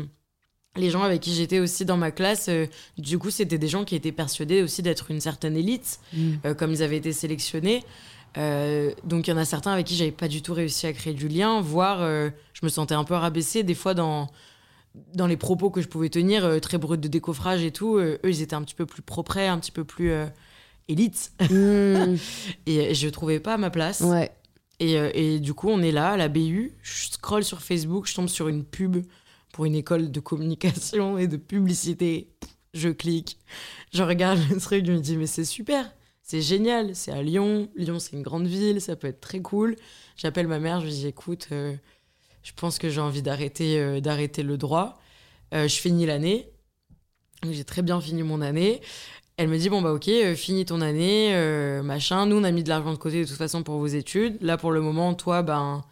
[0.79, 2.65] les gens avec qui j'étais aussi dans ma classe, euh,
[2.97, 6.39] du coup, c'était des gens qui étaient persuadés aussi d'être une certaine élite, Mhm.
[6.45, 7.83] euh, comme ils avaient été sélectionnés.
[8.37, 10.93] Euh, donc, il y en a certains avec qui j'avais pas du tout réussi à
[10.93, 14.27] créer du lien, voire je me sentais un peu rabaissée des fois dans,
[15.15, 17.97] dans les propos que je pouvais tenir, très brut de décoffrage et tout.
[17.97, 20.11] eux, ils étaient un petit peu plus propres, un petit peu plus
[20.87, 21.31] élites.
[21.49, 22.17] Mhm.
[22.67, 24.01] Et je trouvais pas ma place.
[24.01, 24.31] Ouais.
[24.79, 26.73] Et, et du coup, on est là, à la BU.
[26.83, 28.97] Je scrolle sur Facebook, je tombe sur une pub
[29.51, 32.29] pour une école de communication et de publicité.
[32.73, 33.39] Je clique,
[33.93, 35.91] je regarde le truc, je me dis, mais c'est super.
[36.21, 37.69] c'est génial, c'est à Lyon.
[37.75, 39.75] Lyon, c'est une grande ville, ça peut être très cool.
[40.15, 41.73] J'appelle ma mère, je lui dis écoute, euh,
[42.43, 44.99] je pense que j'ai envie d'arrêter euh, d'arrêter le droit.
[45.51, 46.51] je finis l'année.
[47.49, 48.81] J'ai très bien fini mon année.
[49.37, 51.33] Elle me dit bon bah ok, finis ton année,
[51.83, 52.27] machin.
[52.27, 54.37] Nous on a mis de l'argent de côté de toute façon pour vos études.
[54.41, 55.83] Là pour le moment, toi ben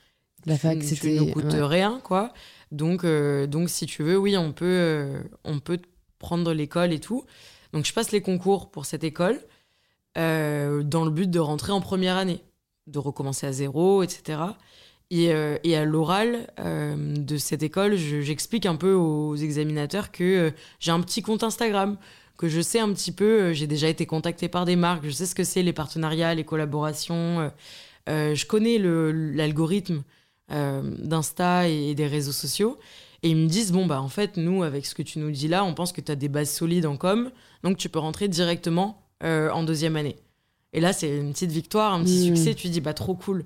[0.46, 2.34] la fac c'était ne coûte rien quoi.
[2.72, 5.80] Donc donc si tu veux, oui on peut on peut
[6.20, 7.26] prendre l'école et tout.
[7.74, 9.40] Donc je passe les concours pour cette école
[10.18, 12.44] euh, dans le but de rentrer en première année,
[12.88, 14.40] de recommencer à zéro, etc.
[15.12, 20.92] Et, euh, à l'oral euh, de cette école, j'explique un peu aux examinateurs que j'ai
[20.92, 21.98] un petit compte Instagram,
[22.38, 25.26] que je sais un petit peu, j'ai déjà été contactée par des marques, je sais
[25.26, 27.52] ce que c'est les partenariats, les collaborations,
[28.08, 30.04] je connais l'algorithme
[30.50, 32.78] d'Insta et des réseaux sociaux.
[33.24, 35.48] Et ils me disent, bon, bah en fait, nous, avec ce que tu nous dis
[35.48, 37.32] là, on pense que tu as des bases solides en com,
[37.64, 40.18] donc tu peux rentrer directement euh, en deuxième année.
[40.74, 42.36] Et là, c'est une petite victoire, un petit hmm.
[42.36, 42.54] succès.
[42.54, 43.44] Tu dis, bah trop cool.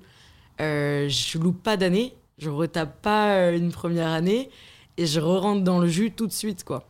[0.60, 4.50] Euh, je loupe pas d'année, je retape pas euh, une première année,
[4.98, 6.86] et je re-rentre dans le jus tout de suite, quoi.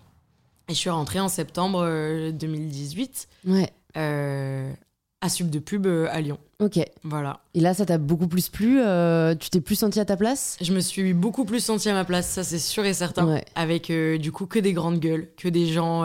[0.68, 3.28] Et je suis rentrée en septembre 2018.
[3.46, 3.72] Ouais
[5.22, 6.38] à Sub de Pub euh, à Lyon.
[6.58, 6.78] Ok.
[7.04, 7.40] Voilà.
[7.54, 10.58] Et là, ça t'a beaucoup plus plu euh, Tu t'es plus senti à ta place?
[10.60, 13.40] Je me suis beaucoup plus senti à ma place, ça c'est sûr et certain.
[13.54, 16.04] Avec euh, du coup que des grandes gueules, que des gens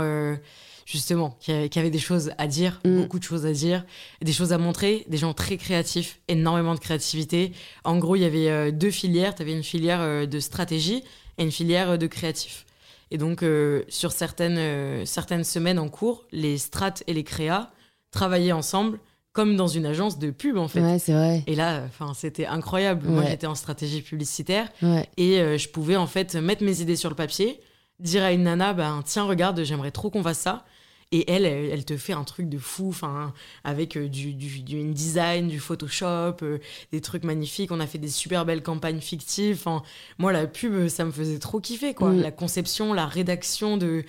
[0.86, 3.02] justement qui, avaient des choses à dire, mm.
[3.02, 3.86] beaucoup de choses à dire,
[4.22, 7.52] des choses à montrer, des gens très créatifs, énormément de créativité.
[7.84, 9.34] En gros, il y avait deux filières.
[9.34, 11.04] Tu avais une filière de stratégie
[11.40, 12.66] et une filière de créatif.
[13.10, 13.44] Et donc,
[13.90, 17.72] sur certaines, certaines semaines en cours, les strates et les créas
[18.12, 19.00] travaillaient ensemble
[19.38, 20.82] comme dans une agence de pub en fait.
[20.82, 21.44] Ouais, c'est vrai.
[21.46, 23.08] Et là, enfin, c'était incroyable.
[23.08, 24.68] Moi, j'étais en stratégie publicitaire
[25.16, 27.60] et euh, je pouvais en fait mettre mes idées sur le papier,
[28.00, 30.66] dire à une nana, ben tiens, regarde, j'aimerais trop qu'on fasse ça.
[31.12, 33.32] Et elle, elle, te fait un truc de fou, enfin,
[33.64, 36.58] avec euh, du, du, du InDesign, du Photoshop, euh,
[36.92, 37.72] des trucs magnifiques.
[37.72, 39.58] On a fait des super belles campagnes fictives.
[39.60, 39.84] Enfin,
[40.18, 42.10] moi, la pub, ça me faisait trop kiffer, quoi.
[42.10, 42.22] Mm.
[42.22, 44.04] La conception, la rédaction de.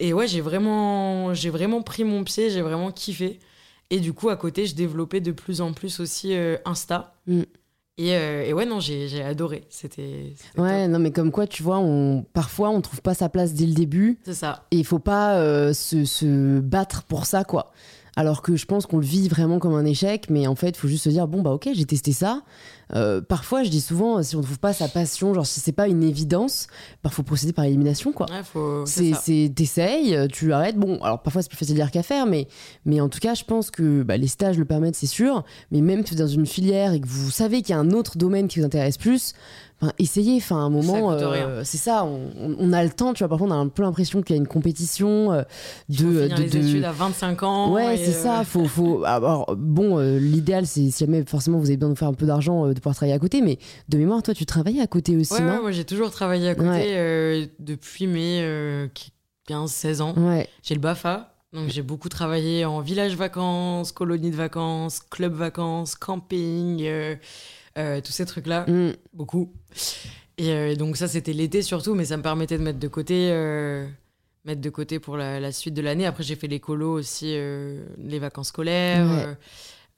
[0.00, 3.38] Et ouais, j'ai vraiment, j'ai vraiment pris mon pied, j'ai vraiment kiffé.
[3.92, 7.14] Et du coup, à côté, je développais de plus en plus aussi euh, Insta.
[7.26, 7.42] Mm.
[7.98, 9.64] Et, euh, et, ouais, non, j'ai adoré.
[9.68, 10.32] C'était.
[10.56, 13.66] Ouais, non, mais comme quoi, tu vois, on, parfois, on trouve pas sa place dès
[13.66, 14.18] le début.
[14.24, 14.64] C'est ça.
[14.70, 17.70] Et il faut pas euh, se, se, battre pour ça, quoi.
[18.16, 20.76] Alors que je pense qu'on le vit vraiment comme un échec, mais en fait, il
[20.76, 22.42] faut juste se dire bon, bah ok, j'ai testé ça.
[22.94, 25.72] Euh, parfois, je dis souvent, si on ne trouve pas sa passion, genre si c'est
[25.72, 26.66] pas une évidence,
[27.02, 28.26] parfois faut procéder par élimination, quoi.
[28.30, 28.84] Ouais, faut...
[28.86, 30.76] C'est, t'essayes, tu arrêtes.
[30.76, 32.48] Bon, alors parfois c'est plus facile à dire qu'à faire, mais,
[32.84, 35.44] mais en tout cas, je pense que bah, les stages le permettent, c'est sûr.
[35.70, 37.78] Mais même si vous êtes dans une filière et que vous savez qu'il y a
[37.78, 39.34] un autre domaine qui vous intéresse plus,
[39.82, 43.28] Enfin, essayez, enfin, un moment, euh, c'est ça, on, a le temps, tu vois.
[43.28, 45.42] Parfois, on a un peu l'impression qu'il y a une compétition euh,
[45.88, 47.72] de, de, études à 25 ans.
[47.72, 48.40] Ouais, c'est ça.
[48.40, 49.02] Euh, faut, faut.
[49.06, 52.68] Alors, bon, l'idéal, c'est si jamais forcément vous avez besoin de faire un peu d'argent,
[52.68, 53.40] de pouvoir travailler à côté.
[53.40, 56.54] Mais de mémoire, toi, tu travaillais à côté aussi, ouais, moi, j'ai toujours travaillé à
[56.54, 58.88] côté depuis mes
[59.48, 60.14] 15-16 ans.
[60.62, 61.28] J'ai le Bafa.
[61.52, 68.12] Donc j'ai beaucoup travaillé en village vacances, colonie de vacances, club vacances, camping, euh, tous
[68.12, 68.92] ces trucs-là, mm.
[69.12, 69.52] beaucoup.
[70.40, 73.28] Euh, et donc ça, c'était l'été surtout, mais ça me permettait de mettre de côté,
[73.30, 73.86] euh,
[74.44, 76.06] mettre de côté pour la, suite de l'année.
[76.06, 79.10] Après, j'ai fait l'écolo aussi, les vacances scolaires.
[79.10, 79.34] Euh,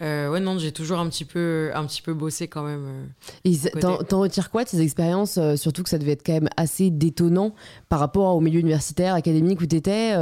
[0.01, 2.85] ouais, non, j'ai toujours un petit peu, un petit peu bossé quand même.
[2.87, 3.05] Euh,
[3.45, 6.49] Et t'en retires quoi de ces expériences euh, Surtout que ça devait être quand même
[6.57, 7.55] assez détonnant
[7.89, 10.15] par rapport au milieu universitaire, académique où t'étais.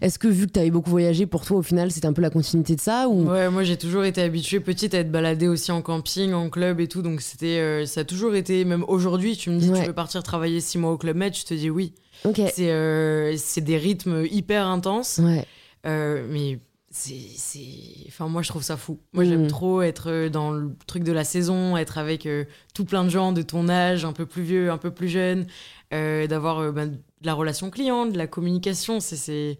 [0.00, 2.30] Est-ce que vu que t'avais beaucoup voyagé, pour toi au final c'était un peu la
[2.30, 3.28] continuité de ça ou...
[3.28, 6.80] Ouais, moi j'ai toujours été habituée petite à être baladée aussi en camping, en club
[6.80, 7.02] et tout.
[7.02, 10.60] Donc c'était, ça a toujours été, même aujourd'hui, tu me dis tu veux partir travailler
[10.60, 11.94] six mois au Club Med, je te dis oui.
[12.24, 12.40] Ok.
[12.54, 15.18] C'est des rythmes hyper intenses.
[15.22, 15.46] Ouais.
[15.84, 16.58] mais
[16.96, 18.98] c'est enfin moi je trouve ça fou.
[19.12, 19.48] Moi j'aime mm.
[19.48, 23.10] trop être euh, dans le truc de la saison être avec euh, tout plein de
[23.10, 25.46] gens de ton âge un peu plus vieux un peu plus jeune
[25.92, 29.58] euh, d'avoir bah, de la relation client de la communication c'est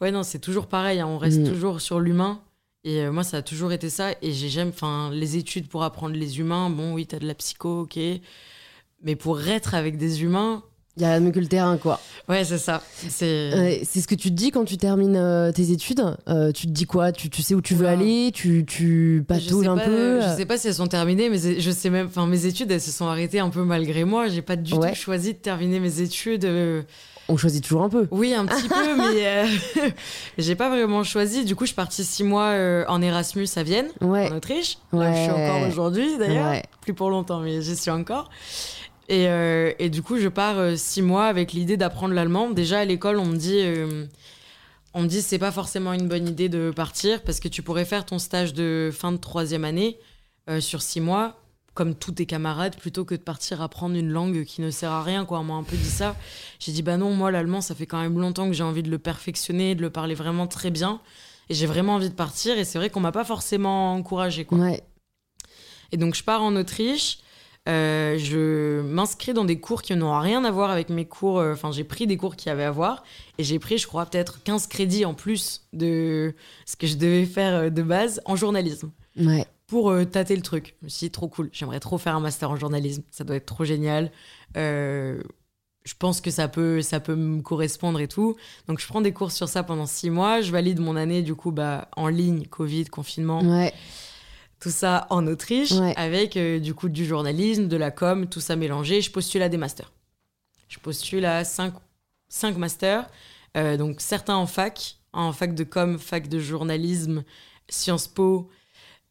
[0.00, 1.48] ouais non c'est toujours pareil hein, on reste mm.
[1.48, 2.42] toujours sur l'humain.
[2.86, 4.10] Et moi ça a toujours été ça.
[4.20, 7.34] Et j'ai j'aime enfin les études pour apprendre les humains bon oui t'as de la
[7.34, 7.98] psycho ok.
[9.02, 10.64] Mais pour être avec des humains
[10.96, 12.00] il y a le terrain, quoi.
[12.28, 12.80] Ouais, c'est ça.
[13.08, 16.04] C'est c'est ce que tu te dis quand tu termines euh, tes études.
[16.28, 17.10] Euh, tu te dis quoi?
[17.10, 18.30] Tu, tu, sais où tu veux aller?
[18.32, 21.90] Tu, tu patouilles un peu Je sais pas si elles sont terminées, mais je sais
[21.90, 22.06] même.
[22.06, 24.28] Enfin, mes études, elles se sont arrêtées un peu malgré moi.
[24.28, 26.44] J'ai pas du tout choisi de terminer mes études.
[26.44, 26.82] Euh.
[27.28, 28.06] On choisit toujours un peu.
[28.10, 29.46] Oui, un petit peu, mais
[30.38, 31.44] j'ai pas vraiment choisi.
[31.44, 32.54] Du coup, je suis partie six mois
[32.86, 34.78] en Erasmus à Vienne, en Autriche.
[34.92, 36.62] Là je suis encore aujourd'hui, d'ailleurs.
[36.82, 38.30] Plus pour longtemps, mais j'y suis encore.
[39.08, 42.50] Et, euh, et, du coup, je pars euh, six mois avec l'idée d'apprendre l'allemand.
[42.50, 44.06] Déjà à l'école, on me dit, euh,
[44.94, 47.84] on me dit c'est pas forcément une bonne idée de partir parce que tu pourrais
[47.84, 49.98] faire ton stage de fin de troisième année
[50.48, 51.40] euh, sur six mois
[51.74, 55.02] comme tous tes camarades plutôt que de partir apprendre une langue qui ne sert à
[55.02, 55.40] rien quoi.
[55.40, 56.14] On m'a un peu dit ça.
[56.60, 58.90] J'ai dit bah non moi l'allemand ça fait quand même longtemps que j'ai envie de
[58.90, 61.00] le perfectionner de le parler vraiment très bien.
[61.50, 62.56] Et j'ai vraiment envie de partir.
[62.56, 64.58] Et c'est vrai qu'on m'a pas forcément encouragé quoi.
[64.58, 64.82] Ouais.
[65.90, 67.18] et donc je pars en Autriche
[67.68, 71.38] euh, je m'inscris dans des cours qui n'ont rien à voir avec mes cours.
[71.38, 73.04] euh, Enfin, j'ai pris des cours qui avaient à voir.
[73.38, 76.34] Et j'ai pris, je crois, peut-être 15 crédits en plus de
[76.66, 78.90] ce que je devais faire euh, de base en journalisme.
[79.16, 79.46] Ouais.
[79.66, 80.76] Pour euh, tâter le truc.
[80.82, 81.48] Je me suis dit, trop cool.
[81.52, 83.02] J'aimerais trop faire un master en journalisme.
[83.10, 84.10] Ça doit être trop génial.
[84.58, 85.22] Euh,
[85.86, 88.36] je pense que ça peut, ça peut me correspondre et tout.
[88.68, 90.40] Donc, je prends des cours sur ça pendant six mois.
[90.42, 93.72] Je valide mon année, du coup, bah, en ligne, Covid, confinement Ouais.
[94.64, 95.92] Tout ça en Autriche Ouais.
[95.96, 99.02] avec euh, du coup du journalisme, de la com, tout ça mélangé.
[99.02, 99.92] Je postule à des masters.
[100.68, 101.74] Je postule à 5,
[102.30, 103.06] cinq masters,
[103.58, 107.24] euh, donc certains en fac, en fac de com, fac de journalisme,
[107.68, 108.48] Sciences Po.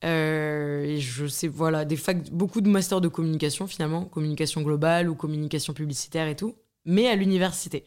[0.03, 5.07] euh, et je sais, voilà, des facs, beaucoup de masters de communication finalement, communication globale
[5.07, 7.85] ou communication publicitaire et tout, mais à l'université.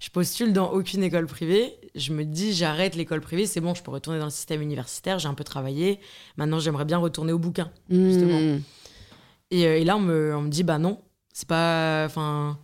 [0.00, 1.74] Je postule dans aucune école privée.
[1.94, 5.18] Je me dis, j'arrête l'école privée, c'est bon, je peux retourner dans le système universitaire,
[5.18, 6.00] j'ai un peu travaillé.
[6.38, 7.70] Maintenant, j'aimerais bien retourner au bouquin.
[7.90, 8.40] Justement.
[8.40, 8.62] Mmh.
[9.50, 11.02] Et, euh, et là, on me, on me dit, bah non,
[11.32, 12.04] c'est pas.
[12.06, 12.58] Enfin,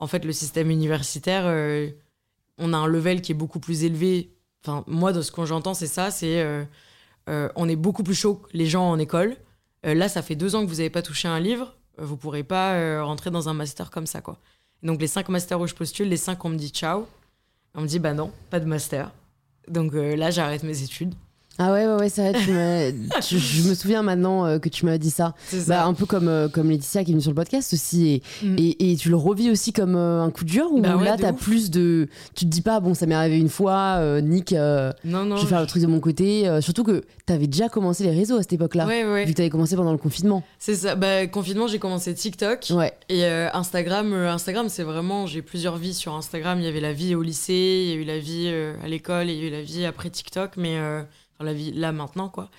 [0.00, 1.88] en fait, le système universitaire, euh,
[2.58, 4.34] on a un level qui est beaucoup plus élevé.
[4.62, 6.42] Enfin, moi, de ce que j'entends, c'est ça c'est.
[6.42, 6.64] euh,
[7.30, 9.36] euh, on est beaucoup plus chaud que les gens en école.
[9.82, 11.76] Là, ça fait deux ans que vous n'avez pas touché un livre.
[11.98, 14.38] Vous pourrez pas rentrer dans un master comme ça, quoi.
[14.82, 17.06] Donc, les cinq masters où je postule, les cinq, on me dit ciao.
[17.74, 19.10] On me dit, bah non, pas de master.
[19.68, 21.14] Donc euh, là, j'arrête mes études.
[21.58, 22.40] Ah ouais, ouais, ouais, c'est vrai.
[22.42, 25.34] Tu m'as- tu- je me souviens maintenant euh, que tu m'as dit ça.
[25.46, 28.08] C'est Bah, un peu comme, euh, comme Laetitia qui est venue sur le podcast aussi.
[28.08, 28.56] Et, Mm.
[28.58, 31.16] et, et tu le revis aussi comme euh, un coup dur ou Bah ouais, là,
[31.18, 32.08] t'as plus de.
[32.34, 35.36] Tu te dis pas, bon, ça m'est arrivé une fois, Nick, Non, non.
[35.36, 36.50] je vais faire le truc de mon côté.
[36.60, 38.86] surtout que t'avais déjà commencé les réseaux à cette époque-là.
[38.86, 39.24] Ouais, ouais.
[39.24, 40.42] Vu que t'avais commencé pendant le confinement.
[40.58, 40.94] C'est ça.
[40.96, 42.66] Bah, confinement, j'ai commencé TikTok.
[42.70, 42.92] Ouais.
[43.08, 46.58] Et Instagram, Instagram, c'est vraiment, j'ai plusieurs vies sur Instagram.
[46.58, 49.30] Il y avait la vie au lycée, il y a eu la vie à l'école,
[49.30, 50.76] il y a eu la vie après TikTok, mais
[51.34, 52.50] enfin, la vie là maintenant, quoi.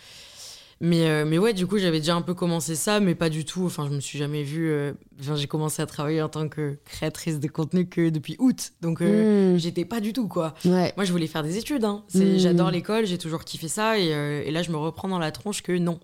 [0.81, 3.45] Mais, euh, mais ouais, du coup, j'avais déjà un peu commencé ça, mais pas du
[3.45, 3.65] tout.
[3.65, 4.69] Enfin, je me suis jamais vue.
[4.69, 8.73] euh, Enfin, j'ai commencé à travailler en tant que créatrice de contenu que depuis août.
[8.81, 9.57] Donc, euh, Mm.
[9.57, 10.53] j'étais pas du tout, quoi.
[10.65, 10.91] Ouais.
[10.97, 11.85] Moi, je voulais faire des études.
[11.85, 12.03] Hein.
[12.09, 12.39] C'est- Mm.
[12.39, 13.97] J'adore l'école, j'ai toujours kiffé ça.
[13.97, 15.97] Et, et là, je me reprends dans la tronche que non.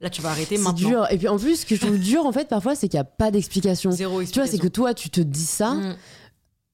[0.00, 0.88] Là, tu vas arrêter C'est maintenant.
[0.88, 1.06] dur.
[1.10, 3.02] Et puis en plus, ce que je trouve dur, en fait, parfois, c'est qu'il n'y
[3.02, 3.90] a pas d'explication.
[3.90, 5.72] Zéro Tu vois, c'est que toi, tu te dis ça.
[5.74, 5.96] Mm.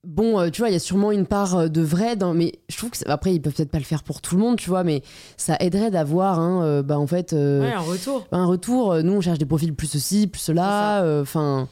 [0.04, 2.34] Bon, euh, tu vois, il y a sûrement une part euh, de vrai dans.
[2.34, 2.96] Mais je trouve que.
[2.96, 5.02] ça- Après, ils peuvent peut-être pas le faire pour tout le monde, tu vois, mais
[5.36, 7.32] ça aiderait d'avoir, hein, euh, bah, en fait.
[7.32, 8.26] euh, Ouais, un retour.
[8.32, 8.96] un retour.
[9.02, 11.02] Nous, on cherche des profils plus ceci, plus cela.
[11.04, 11.68] euh, Enfin,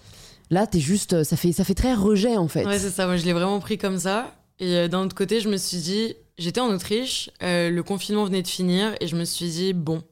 [0.51, 1.25] là, t'es juste.
[1.25, 2.65] Ça fait, ça fait très rejet, en fait.
[2.67, 3.07] Ouais, c'est ça.
[3.07, 4.33] Moi, je l'ai vraiment pris comme ça.
[4.61, 8.49] Et d'un autre côté, je me suis dit, j'étais en Autriche, le confinement venait de
[8.49, 10.03] finir, et je me suis dit, bon,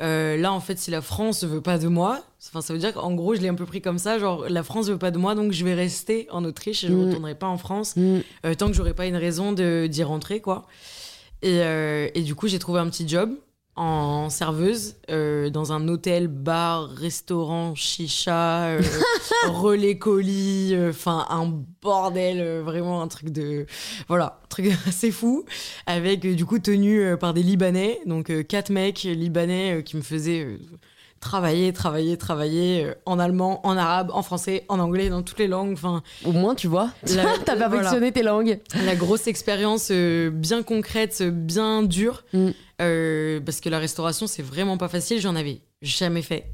[0.00, 3.12] là, en fait, si la France veut pas de moi, enfin, ça veut dire qu'en
[3.14, 5.34] gros, je l'ai un peu pris comme ça, genre, la France veut pas de moi,
[5.34, 7.06] donc je vais rester en Autriche et je Mm.
[7.06, 8.18] retournerai pas en France, Mm.
[8.46, 10.66] euh, tant que j'aurai pas une raison d'y rentrer, quoi.
[11.42, 13.30] Et, euh, et du coup, j'ai trouvé un petit job
[13.76, 18.76] en serveuse euh, dans un hôtel, bar, restaurant, chicha,
[19.48, 23.66] relais colis, enfin un bordel, vraiment un truc de...
[24.08, 25.44] Voilà, un truc assez fou,
[25.86, 30.58] avec du coup tenu par des Libanais, donc quatre mecs libanais qui me faisaient...
[31.18, 35.38] euh, Travailler, travailler, travailler euh, en allemand, en arabe, en français, en anglais, dans toutes
[35.38, 35.72] les langues.
[35.72, 38.60] Enfin, Au moins, tu vois, La- t'as perfectionné tes langues.
[38.84, 42.24] la grosse expérience euh, bien concrète, euh, bien dure.
[42.32, 42.48] Mm.
[42.80, 45.20] Euh, parce que la restauration, c'est vraiment pas facile.
[45.20, 46.46] J'en avais jamais fait.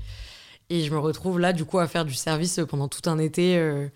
[0.70, 3.56] Et je me retrouve là, du coup, à faire du service pendant tout un été.
[3.58, 3.88] euh,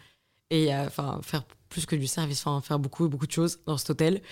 [0.51, 3.77] et à enfin, faire plus que du service, enfin, faire beaucoup, beaucoup de choses dans
[3.77, 4.23] cet hôtel.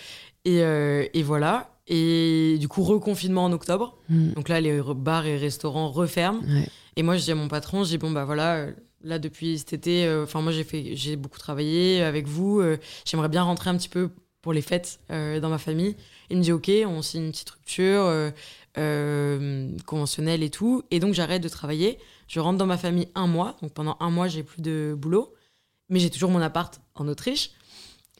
[0.46, 1.75] Et, euh, et voilà.
[1.88, 3.96] Et du coup, reconfinement en octobre.
[4.08, 4.32] Mm.
[4.32, 6.40] Donc là, les bars et restaurants referment.
[6.40, 6.68] Ouais.
[6.96, 8.72] Et moi, je dis à mon patron, je dis bon bah voilà, euh,
[9.04, 12.60] là depuis cet été, euh, enfin moi j'ai fait, j'ai beaucoup travaillé avec vous.
[12.60, 14.10] euh, J'aimerais bien rentrer un petit peu
[14.42, 15.94] pour les fêtes euh, dans ma famille.
[16.30, 18.32] Il me dit ok, on signe une petite rupture
[19.84, 20.82] conventionnelle et tout.
[20.90, 21.98] Et donc j'arrête de travailler.
[22.28, 23.56] Je rentre dans ma famille un mois.
[23.62, 25.32] Donc pendant un mois, j'ai plus de boulot,
[25.88, 27.50] mais j'ai toujours mon appart en Autriche.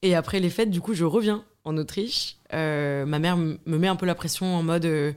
[0.03, 2.37] Et après les fêtes, du coup, je reviens en Autriche.
[2.55, 4.85] Euh, ma mère me met un peu la pression en mode.
[4.87, 5.13] euh,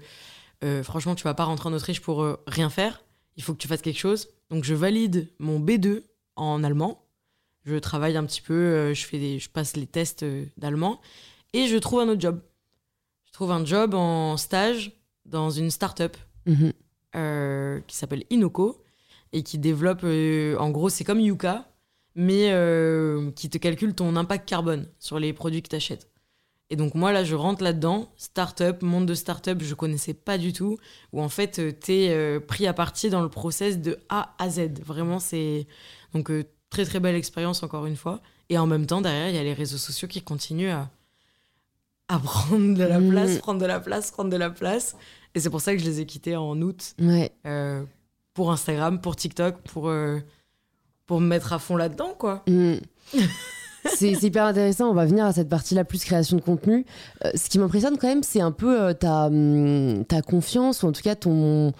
[0.64, 3.02] euh, franchement, tu vas pas rentrer en Autriche pour rien faire.
[3.38, 4.28] Il faut que tu fasses quelque chose.
[4.50, 6.04] Donc, je valide mon B2
[6.36, 7.06] en allemand.
[7.66, 10.26] Je travaille un petit peu, je, fais des, je passe les tests
[10.58, 11.00] d'allemand
[11.54, 12.42] et je trouve un autre job.
[13.26, 14.92] Je trouve un job en stage
[15.26, 16.74] dans une start-up Mhm.
[17.16, 18.82] euh, qui s'appelle Inoco
[19.34, 21.70] et qui développe, euh, en gros, c'est comme Yuka,
[22.16, 26.10] mais euh, qui te calcule ton impact carbone sur les produits que tu achètes.
[26.70, 30.54] Et donc moi là, je rentre là-dedans, start-up, monde de start-up, je connaissais pas du
[30.54, 30.78] tout,
[31.14, 34.80] où en fait, tu es pris à partie dans le process de A à Z.
[34.86, 35.68] Vraiment, c'est...
[36.14, 36.32] Donc
[36.70, 38.22] très très belle expérience encore une fois.
[38.50, 40.90] Et en même temps, derrière, il y a les réseaux sociaux qui continuent à,
[42.08, 43.40] à prendre de la place, mm.
[43.40, 44.96] prendre de la place, prendre de la place.
[45.36, 46.96] Et c'est pour ça que je les ai quittés en août.
[47.00, 47.32] Ouais.
[47.46, 47.84] Euh,
[48.34, 50.20] pour Instagram, pour TikTok, pour, euh,
[51.06, 52.44] pour me mettre à fond là-dedans, quoi.
[52.48, 52.76] Mm.
[53.86, 54.90] c'est hyper intéressant.
[54.90, 56.86] On va venir à cette partie-là, plus création de contenu.
[57.26, 60.92] Euh, ce qui m'impressionne quand même, c'est un peu ta, hum, ta confiance, ou en
[60.92, 61.74] tout cas ton.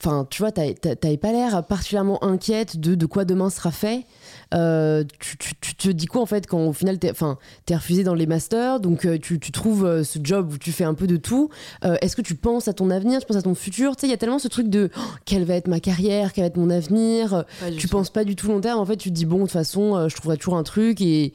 [0.00, 4.04] Enfin, tu vois, t'avais pas l'air particulièrement inquiète de, de quoi demain sera fait.
[4.52, 8.26] Euh, tu, te dis quoi en fait quand au final t'es es refusé dans les
[8.26, 11.48] masters donc euh, tu, trouves euh, ce job où tu fais un peu de tout.
[11.82, 13.96] Est-ce que tu penses à ton avenir tu penses à ton futur?
[13.96, 16.32] Tu sais il y a tellement ce truc de oh, quelle va être ma carrière
[16.32, 17.44] quel va être mon avenir?
[17.78, 19.52] Tu penses pas du tout long terme en fait tu te dis bon de toute
[19.52, 21.32] façon je trouverai toujours un truc et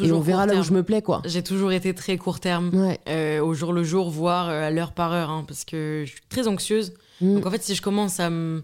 [0.00, 1.22] on verra là où je me plais, quoi.
[1.24, 2.70] J'ai toujours été très court terme,
[3.42, 6.48] au jour le jour, voire à l'heure par heure, hein, parce que je suis très
[6.48, 6.92] anxieuse.
[7.20, 7.34] Mm.
[7.34, 8.62] Donc en fait, si je commence à me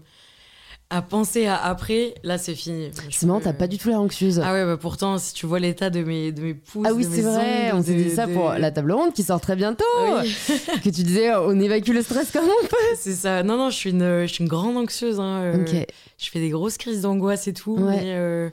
[0.95, 2.89] à penser à après, là c'est fini.
[3.09, 4.41] C'est marrant, t'as pas du tout l'air anxieuse.
[4.43, 6.87] Ah ouais, bah pourtant, si tu vois l'état de mes, de mes pouces.
[6.89, 9.57] Ah oui, c'est vrai, on s'est dit ça pour la table ronde qui sort très
[9.57, 9.83] bientôt.
[10.83, 12.75] que tu disais, on évacue le stress comme on peut.
[12.97, 13.43] C'est ça.
[13.43, 15.19] Non, non, je suis une, je suis une grande anxieuse.
[15.19, 15.41] Hein.
[15.41, 15.65] Euh,
[16.17, 17.75] je fais des grosses crises d'angoisse et tout.
[17.77, 18.49] Mais euh,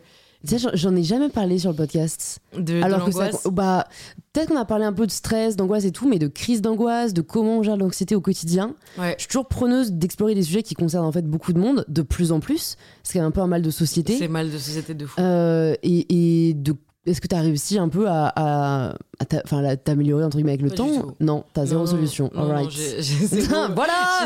[0.75, 2.41] j'en ai jamais parlé sur le podcast.
[2.57, 3.87] De, Alors que ça, bah,
[4.33, 7.13] peut-être qu'on a parlé un peu de stress, d'angoisse et tout, mais de crise d'angoisse,
[7.13, 8.75] de comment on gère l'anxiété au quotidien.
[8.99, 12.03] Je suis toujours preneuse d'explorer des sujets qui concernent en fait beaucoup de monde, de
[12.03, 12.77] plus en plus.
[13.03, 14.17] C'est un peu un mal de société.
[14.19, 15.21] C'est mal de société de fou.
[15.21, 16.75] Euh, et, et de
[17.05, 20.71] est-ce que tu as réussi un peu à, à, à t'améliorer entre guillemets avec le
[20.71, 22.31] temps Non, t'as zéro solution.
[22.33, 22.63] Non, voilà.
[22.69, 23.17] Je suis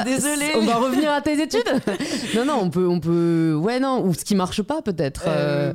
[0.04, 0.52] désolée.
[0.56, 1.64] On va revenir à tes études.
[2.36, 3.58] non, non, on peut, on peut.
[3.58, 4.04] Ouais, non.
[4.04, 5.24] Ou ce qui marche pas peut-être.
[5.26, 5.72] Euh...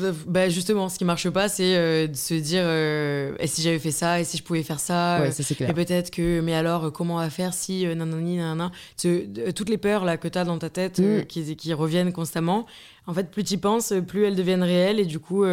[0.00, 3.60] euh bah justement, ce qui marche pas, c'est euh, de se dire euh, et si
[3.60, 5.18] j'avais fait ça, et si je pouvais faire ça.
[5.20, 5.70] Ouais, ça c'est clair.
[5.70, 8.70] Et peut-être que, mais alors, comment on va faire si nanani nanana.
[8.96, 11.24] Toutes les peurs là que t'as dans ta tête mm.
[11.24, 12.64] qui, qui reviennent constamment.
[13.08, 15.44] En fait, plus tu penses, plus elles deviennent réelles et du coup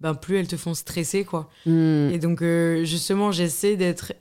[0.00, 1.50] ben plus elles te font stresser quoi.
[1.64, 2.10] Hmm.
[2.10, 4.12] Et donc euh, justement, j'essaie d'être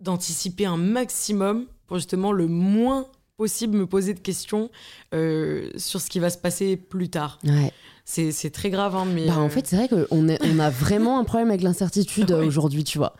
[0.00, 3.06] d'anticiper un maximum pour justement le moins
[3.36, 4.70] possible me poser de questions
[5.14, 7.38] euh, sur ce qui va se passer plus tard.
[7.44, 7.72] Ouais.
[8.04, 9.26] C'est très grave, hein, mais...
[9.26, 12.82] Bah, en euh, fait, c'est vrai qu'on on a vraiment un problème avec l'incertitude aujourd'hui,
[12.82, 13.14] tu vois.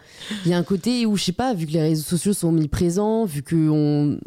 [0.46, 2.48] Il y a un côté où, je sais pas, vu que les réseaux sociaux sont
[2.48, 4.18] omniprésents, vu qu'il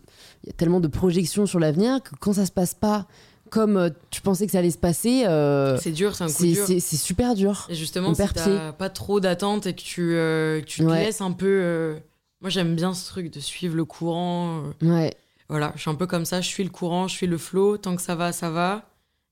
[0.45, 3.07] y a tellement de projections sur l'avenir, que quand ça se passe pas
[3.51, 5.25] comme euh, tu pensais que ça allait se passer.
[5.27, 6.65] Euh, c'est dur, c'est un coup dur.
[6.65, 7.67] C'est super dur.
[7.69, 11.33] Et justement, si t'as pas trop d'attente et que tu, euh, tu te laisses un
[11.33, 11.99] peu.
[12.39, 14.63] Moi, j'aime bien ce truc de suivre le courant.
[14.81, 15.13] Ouais.
[15.47, 16.41] Voilà, je suis un peu comme ça.
[16.41, 17.77] Je suis le courant, je suis le flow.
[17.77, 18.83] Tant que ça va, ça va.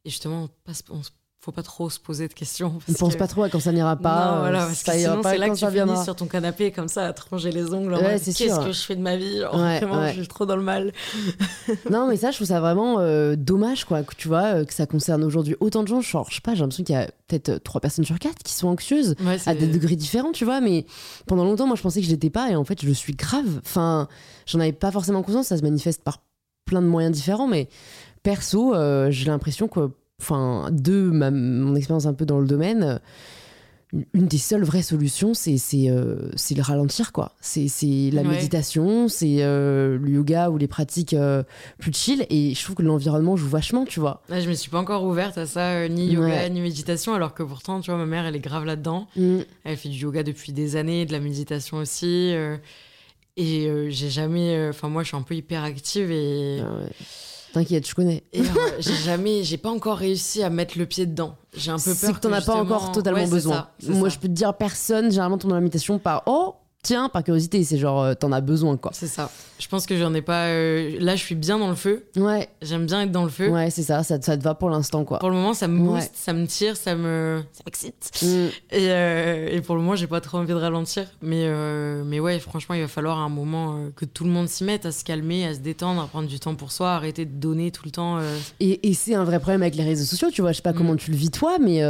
[0.05, 0.49] Et justement,
[0.89, 1.09] on, se
[1.49, 2.79] faut pas trop se poser de questions.
[2.87, 4.33] ne pense pas trop à quand ça n'ira pas.
[4.33, 6.87] Non, voilà, parce ça que sinon, c'est là que tu finis sur ton canapé comme
[6.87, 7.93] ça à te ronger les ongles.
[7.93, 10.93] Ouais, Qu'est-ce que je fais de ma vie Vraiment, je suis trop dans le mal.
[11.89, 14.73] non, mais ça, je trouve ça vraiment euh, dommage, quoi, que tu vois, euh, que
[14.73, 16.01] ça concerne aujourd'hui autant de gens.
[16.01, 18.53] Genre, je sais pas, j'ai l'impression qu'il y a peut-être trois personnes sur quatre qui
[18.53, 20.61] sont anxieuses à des degrés différents, tu vois.
[20.61, 20.85] Mais
[21.25, 23.13] pendant longtemps, moi, je pensais que je l'étais pas et en fait, je le suis
[23.13, 23.61] grave.
[23.65, 24.07] Enfin,
[24.45, 25.47] j'en avais pas forcément conscience.
[25.47, 26.21] Ça se manifeste par
[26.65, 27.67] plein de moyens différents, mais
[28.23, 32.99] perso, euh, j'ai l'impression que enfin, de ma, mon expérience un peu dans le domaine,
[33.91, 35.57] une des seules vraies solutions, c'est
[35.89, 37.33] euh, le ralentir, quoi.
[37.41, 37.69] C'est
[38.13, 41.43] la méditation, c'est euh, le yoga ou les pratiques euh,
[41.79, 42.25] plus chill.
[42.29, 44.21] Et je trouve que l'environnement joue vachement, tu vois.
[44.29, 47.81] je me suis pas encore ouverte à ça, ni yoga, ni méditation, alors que pourtant,
[47.81, 49.07] tu vois, ma mère, elle est grave là-dedans.
[49.15, 49.39] Mm.
[49.63, 52.35] Elle fait du yoga depuis des années, de la méditation aussi.
[53.37, 54.69] et j'ai jamais.
[54.69, 56.59] Enfin, moi, je suis un peu hyper active et.
[56.61, 56.65] Ah
[57.53, 58.23] T'inquiète, je connais.
[58.31, 58.41] Et
[58.79, 61.35] j'ai jamais, j'ai pas encore réussi à mettre le pied dedans.
[61.55, 61.95] J'ai un peu peur.
[61.95, 63.69] C'est que t'en as pas encore totalement besoin.
[63.87, 67.63] Moi, je peux te dire, personne, généralement, tombe dans l'invitation par Oh, tiens, par curiosité,
[67.63, 68.91] c'est genre, euh, t'en as besoin, quoi.
[68.93, 69.29] C'est ça.
[69.59, 70.47] Je pense que j'en ai pas.
[70.47, 72.05] Euh, là, je suis bien dans le feu.
[72.15, 72.49] Ouais.
[72.61, 73.49] J'aime bien être dans le feu.
[73.49, 75.19] Ouais, c'est ça, ça, ça, te va pour l'instant, quoi.
[75.19, 77.43] Pour le moment, ça me booste, ça me tire, ça me.
[77.51, 78.11] Ça m'excite.
[78.21, 78.27] Mm.
[78.71, 81.05] Et, euh, et, pour le moment, j'ai pas trop envie de ralentir.
[81.21, 81.47] Mais,
[82.05, 84.91] mais ouais, franchement, il va falloir un moment que tout le monde s'y mette, à
[84.91, 87.83] se calmer, à se détendre, à prendre du temps pour soi, arrêter de donner tout
[87.85, 88.19] le temps.
[88.59, 90.51] Et, et c'est un vrai problème avec les réseaux sociaux, tu vois.
[90.51, 90.77] Je sais pas mm.
[90.77, 91.83] comment tu le vis, toi, mais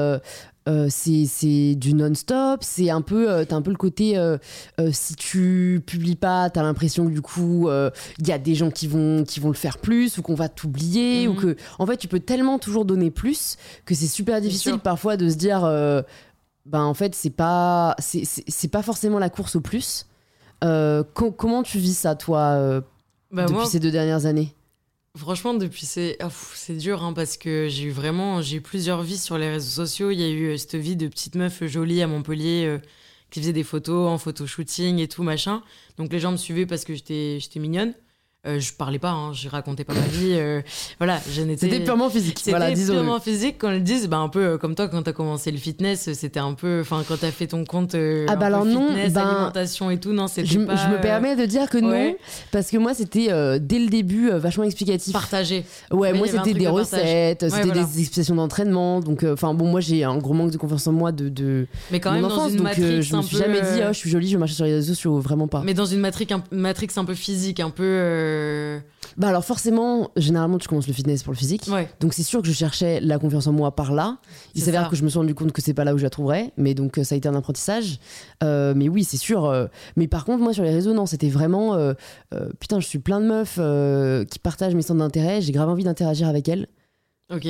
[0.70, 4.38] euh, c'est du non-stop, c'est un peu, euh, t'as un peu le côté, euh,
[4.92, 8.88] si tu publies pas, t'as l'impression que du coup, il y a des gens qui
[8.88, 11.40] vont, qui vont le faire plus ou qu'on va t'oublier ou mhm.
[11.40, 15.30] que, en fait, tu peux tellement toujours donner plus que c'est super difficile parfois de
[15.30, 15.62] se dire,
[16.66, 20.06] ben en fait, c'est pas, c'est pas forcément la course au plus.
[20.62, 22.82] comment tu vis ça, toi,
[23.32, 24.54] bah, depuis ces deux dernières années?
[25.16, 29.02] Franchement, depuis c'est oh, c'est dur hein, parce que j'ai eu vraiment j'ai eu plusieurs
[29.02, 30.12] vies sur les réseaux sociaux.
[30.12, 32.78] Il y a eu euh, cette vie de petite meuf jolie à Montpellier euh,
[33.32, 35.64] qui faisait des photos en photo shooting et tout machin.
[35.98, 37.94] Donc les gens me suivaient parce que j'étais mignonne.
[38.48, 40.32] Euh, je parlais pas, hein, je racontais pas ma vie.
[40.32, 40.62] Euh,
[40.98, 41.66] voilà, je n'étais.
[41.70, 42.40] C'était purement physique.
[42.40, 43.58] C'était voilà, purement physique.
[43.60, 46.40] Quand ils disent, bah, un peu euh, comme toi, quand t'as commencé le fitness, c'était
[46.40, 46.80] un peu.
[46.80, 47.96] Enfin, quand t'as fait ton compte.
[47.96, 50.78] ah, bah alors non, ben, alimentation et tout, non, c'était je, pas.
[50.78, 52.16] Je me permets de dire que non,
[52.54, 53.28] parce que moi, c'était
[53.60, 55.12] dès le début vachement explicatif.
[55.12, 55.66] Partagé.
[55.92, 59.02] Ouais, moi, c'était des recettes, c'était des explications d'entraînement.
[59.02, 61.28] Donc, enfin, bon, moi, j'ai un gros manque de confiance en moi de.
[61.28, 64.10] de Mais quand même, dans une donc, je me suis jamais dit, oh, je suis
[64.10, 65.62] jolie, je marche sur les réseaux sociaux, vraiment pas.
[65.66, 68.29] Mais dans une matrix un, matrix un peu physique, un peu.
[69.18, 71.70] Bah alors forcément, généralement tu commences le fitness pour le physique.
[72.00, 74.18] Donc c'est sûr que je cherchais la confiance en moi par là.
[74.56, 76.10] Il s'avère que je me suis rendu compte que c'est pas là où je la
[76.10, 78.00] trouverais, mais donc euh, ça a été un apprentissage.
[78.44, 79.46] Euh, mais oui, c'est sûr.
[79.46, 81.78] Euh, mais par contre, moi sur les réseaux, non, c'était vraiment
[82.60, 83.60] putain, je suis plein de meufs
[84.30, 85.42] qui partagent mes centres d'intérêt.
[85.42, 86.68] J'ai grave envie d'interagir avec elles.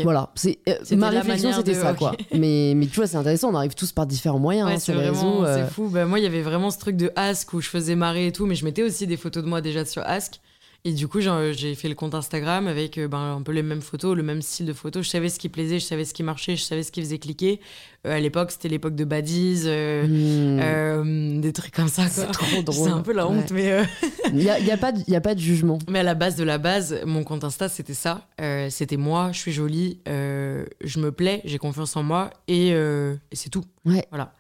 [0.04, 0.58] Voilà, c'est
[0.96, 2.14] ma réflexion, c'était ça quoi.
[2.34, 3.52] mais mais tu vois, c'est intéressant.
[3.52, 5.46] On arrive tous par différents moyens hein, sur les réseaux.
[5.46, 5.88] C'est fou.
[5.88, 8.32] Bah, moi, il y avait vraiment ce truc de Ask où je faisais marrer et
[8.32, 10.42] tout, mais je mettais aussi des photos de moi déjà sur Ask.
[10.86, 13.82] Et du coup, j'ai fait le compte Instagram avec euh, ben, un peu les mêmes
[13.82, 15.06] photos, le même style de photos.
[15.06, 17.20] Je savais ce qui plaisait, je savais ce qui marchait, je savais ce qui faisait
[17.20, 17.60] cliquer.
[18.08, 21.42] Euh, à l'époque, c'était l'époque de Baddies, euh, hmm.
[21.42, 22.08] des trucs comme ça.
[22.08, 22.86] C'est trop drôle.
[22.88, 23.84] C'est un peu la honte, mais.
[24.32, 25.80] Il n'y a, y a, pas de, a pas de jugement.
[25.90, 28.28] Mais à la base de la base, mon compte Insta, c'était ça.
[28.70, 33.50] c'était moi, je suis jolie, je me plais, j'ai confiance en moi et, et c'est
[33.50, 33.66] tout.
[33.86, 34.06] Ouais.
[34.12, 34.34] Voilà.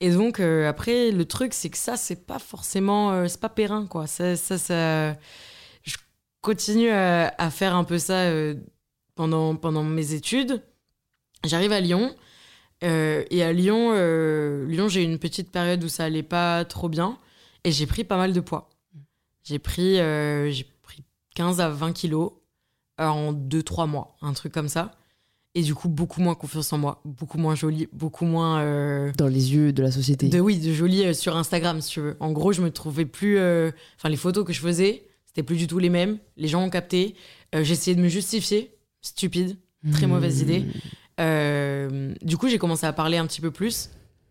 [0.00, 3.28] Et donc, après, le truc, c'est que ça, c'est pas forcément.
[3.28, 4.06] c'est pas périn, quoi.
[4.06, 5.16] Ça, ça, ça
[6.40, 8.54] continue à, faire un peu ça euh,
[9.14, 10.62] pendant, pendant mes études.
[11.44, 12.14] J'arrive à Lyon.
[12.84, 16.64] Euh, et à Lyon, euh, Lyon j'ai eu une petite période où ça allait pas
[16.64, 17.18] trop bien.
[17.64, 18.68] Et j'ai pris pas mal de poids.
[19.42, 22.32] J'ai pris, j'ai pris 15 à 20 kilos
[22.98, 24.92] en 2-3 mois, un truc comme ça.
[25.54, 29.12] Et du coup, beaucoup moins confiance en moi, beaucoup moins jolie, beaucoup moins.
[29.12, 30.28] Dans les yeux de la société.
[30.28, 32.16] De, oui, de jolie sur Instagram, si tu veux.
[32.20, 33.38] En gros, je me trouvais plus.
[33.96, 35.05] Enfin, les photos que je faisais,
[35.36, 36.16] c'était plus du tout les mêmes.
[36.38, 37.14] Les gens ont capté.
[37.54, 38.74] Euh, j'ai essayé de me justifier.
[39.02, 39.58] Stupide.
[39.92, 40.64] Très mauvaise idée.
[41.20, 43.90] Euh, du coup, j'ai commencé à parler un petit peu plus.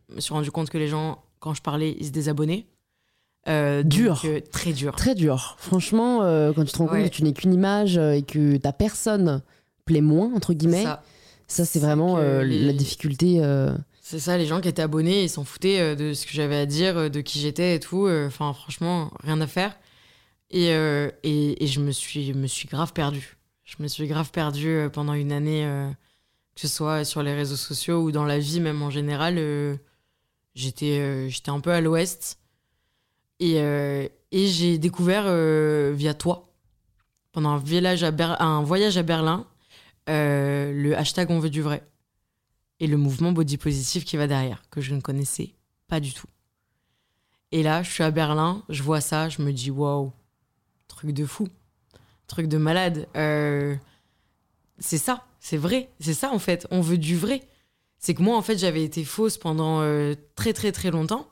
[0.09, 2.65] Je me suis rendu compte que les gens, quand je parlais, ils se désabonnaient.
[3.47, 4.25] Euh, dur.
[4.51, 4.95] très dur.
[4.95, 5.55] Très dur.
[5.59, 6.21] Franchement,
[6.55, 9.43] quand tu te rends compte que tu n'es qu'une image et que ta personne
[9.85, 10.85] plaît moins, entre guillemets,
[11.47, 13.41] ça, c'est vraiment la difficulté.
[14.01, 16.65] C'est ça, les gens qui étaient abonnés, ils s'en foutaient de ce que j'avais à
[16.65, 18.09] dire, de qui j'étais et tout.
[18.09, 19.77] Enfin, franchement, rien à faire.
[20.55, 23.37] Euh, et, je me suis, me suis grave perdue.
[23.63, 25.89] Je me suis grave perdue euh, pendant une année, euh,
[26.55, 29.35] que ce soit sur les réseaux sociaux ou dans la vie même en général.
[30.55, 32.39] j'étais, j'étais un peu à l'ouest.
[33.41, 35.25] Et, et j'ai découvert
[35.93, 36.53] via toi,
[37.33, 39.45] pendant un, village à un voyage à Berlin,
[40.07, 41.85] le hashtag On veut du vrai.
[42.79, 45.53] Et le mouvement body positif qui va derrière, que je ne connaissais
[45.87, 46.27] pas du tout.
[47.51, 50.13] Et là, je suis à Berlin, je vois ça, je me dis waouh,
[50.95, 51.47] truc de fou,
[52.27, 53.07] truc de malade.
[53.15, 53.75] Euh,
[54.79, 56.67] c'est ça, c'est vrai, c'est ça en fait.
[56.71, 57.41] On veut du vrai.
[57.99, 61.27] C'est que moi en fait j'avais été fausse pendant euh, très très très longtemps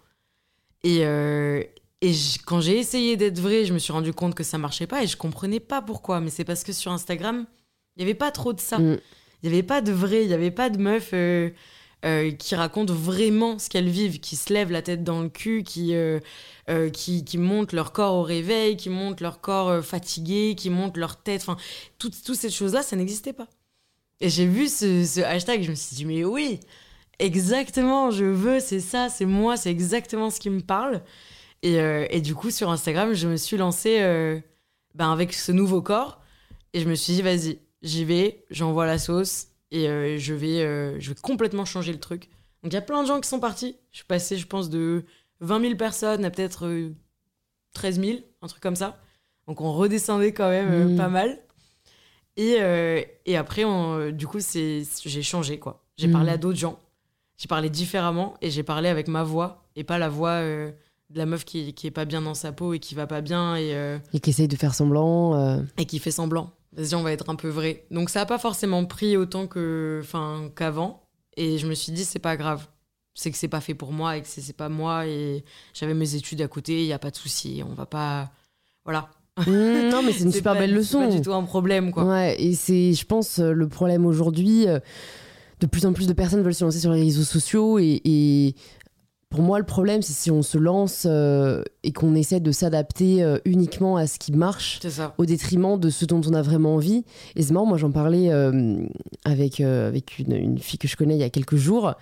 [0.84, 1.64] et, euh,
[2.02, 2.14] et
[2.46, 5.08] quand j'ai essayé d'être vrai, je me suis rendu compte que ça marchait pas et
[5.08, 6.20] je comprenais pas pourquoi.
[6.20, 7.46] Mais c'est parce que sur Instagram,
[7.96, 8.80] il y avait pas trop de ça.
[8.80, 9.00] Mm.
[9.42, 11.14] Il y avait pas de vrai, il y avait pas de meuf
[12.06, 15.64] euh, qui racontent vraiment ce qu'elles vivent, qui se lèvent la tête dans le cul,
[15.64, 16.20] qui, euh,
[16.70, 21.16] euh, qui, montent leur corps au réveil, qui montent leur corps fatigué, qui montent leur
[21.16, 21.44] tête.
[21.44, 21.56] Enfin,
[22.00, 23.48] toutes, toutes ces choses-là, ça n'existait pas.
[24.20, 26.60] Et j'ai vu ce, ce, hashtag, je me suis dit, mais oui,
[27.20, 31.02] exactement, je veux, c'est ça, c'est moi, c'est exactement ce qui me parle.
[31.62, 31.76] Et,
[32.10, 34.00] et, du coup, sur Instagram, je me suis lancée
[34.94, 36.22] ben, avec ce nouveau corps.
[36.74, 40.62] Et je me suis dit, vas-y, j'y vais, j'envoie la sauce et euh, je, vais,
[40.62, 42.30] euh, je vais complètement changer le truc.
[42.62, 43.76] Donc il y a plein de gens qui sont partis.
[43.92, 45.04] Je suis passé, je pense, de
[45.42, 46.92] 20 000 personnes à peut-être
[47.74, 49.00] 13 euh, 000, un truc comme ça.
[49.48, 50.98] Donc on redescendait quand même mmh.
[50.98, 51.40] pas mal.
[52.38, 52.58] Et,
[53.26, 55.86] et après, on, du coup, j'ai changé, quoi.
[55.98, 56.80] J'ai parlé à d'autres gens.
[57.38, 60.74] J'ai parlé différemment et j'ai parlé avec ma voix et pas la voix de
[61.14, 63.56] la meuf qui, qui est pas bien dans sa peau et qui va pas bien.
[63.56, 65.64] Et, et qui essaye de faire semblant.
[65.78, 67.86] Et qui fait semblant vas-y, on va être un peu vrai.
[67.92, 71.04] Donc ça n'a pas forcément pris autant que, enfin, qu'avant.
[71.36, 72.68] Et je me suis dit, c'est pas grave.
[73.16, 75.08] C'est que c'est pas fait pour moi et que c'est pas moi.
[75.08, 75.44] Et
[75.74, 77.62] j'avais mes études à côté, il n'y a pas de souci.
[77.68, 78.32] On va pas.
[78.86, 79.10] Voilà.
[79.38, 81.02] Mmh, non, mais c'est une super belle leçon.
[81.02, 82.06] C'est pas du tout un problème, quoi.
[82.06, 84.68] Ouais, et c'est, je pense, le problème aujourd'hui.
[84.68, 84.80] Euh,
[85.60, 88.56] de plus en plus de personnes veulent se lancer sur les réseaux sociaux et, et
[89.34, 93.24] pour moi, le problème, c'est si on se lance euh, et qu'on essaie de s'adapter
[93.24, 94.80] euh, uniquement à ce qui marche,
[95.18, 97.04] au détriment de ce dont on a vraiment envie.
[97.36, 98.86] Et c'est marrant, moi j'en parlais euh,
[99.26, 101.96] avec, avec une, une, fille que je connais il y a quelques jours.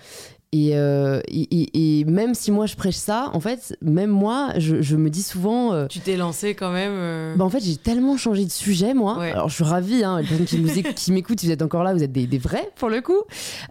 [0.53, 4.97] Euh, et, et, même si moi je prêche ça, en fait, même moi, je, je
[4.97, 5.73] me dis souvent.
[5.73, 6.91] Euh, tu t'es lancé quand même.
[6.93, 7.35] Euh.
[7.37, 9.21] Bah en fait, j'ai tellement changé de sujet, moi.
[9.21, 12.03] Alors, je suis ravie, hein, les personnes qui, m'écoutent, si vous êtes encore là, vous
[12.03, 13.21] êtes des, des vrais pour le coup.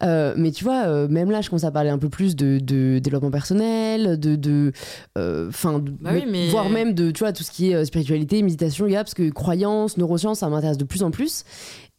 [0.01, 3.31] mais tu vois, même là, je commence à parler un peu plus de, de développement
[3.31, 4.73] personnel, de.
[5.17, 6.49] Enfin, bah oui, mais...
[6.49, 9.99] voire même de tu vois, tout ce qui est spiritualité, méditation, yoga, parce que croyances,
[9.99, 11.45] neurosciences, ça m'intéresse de plus en plus.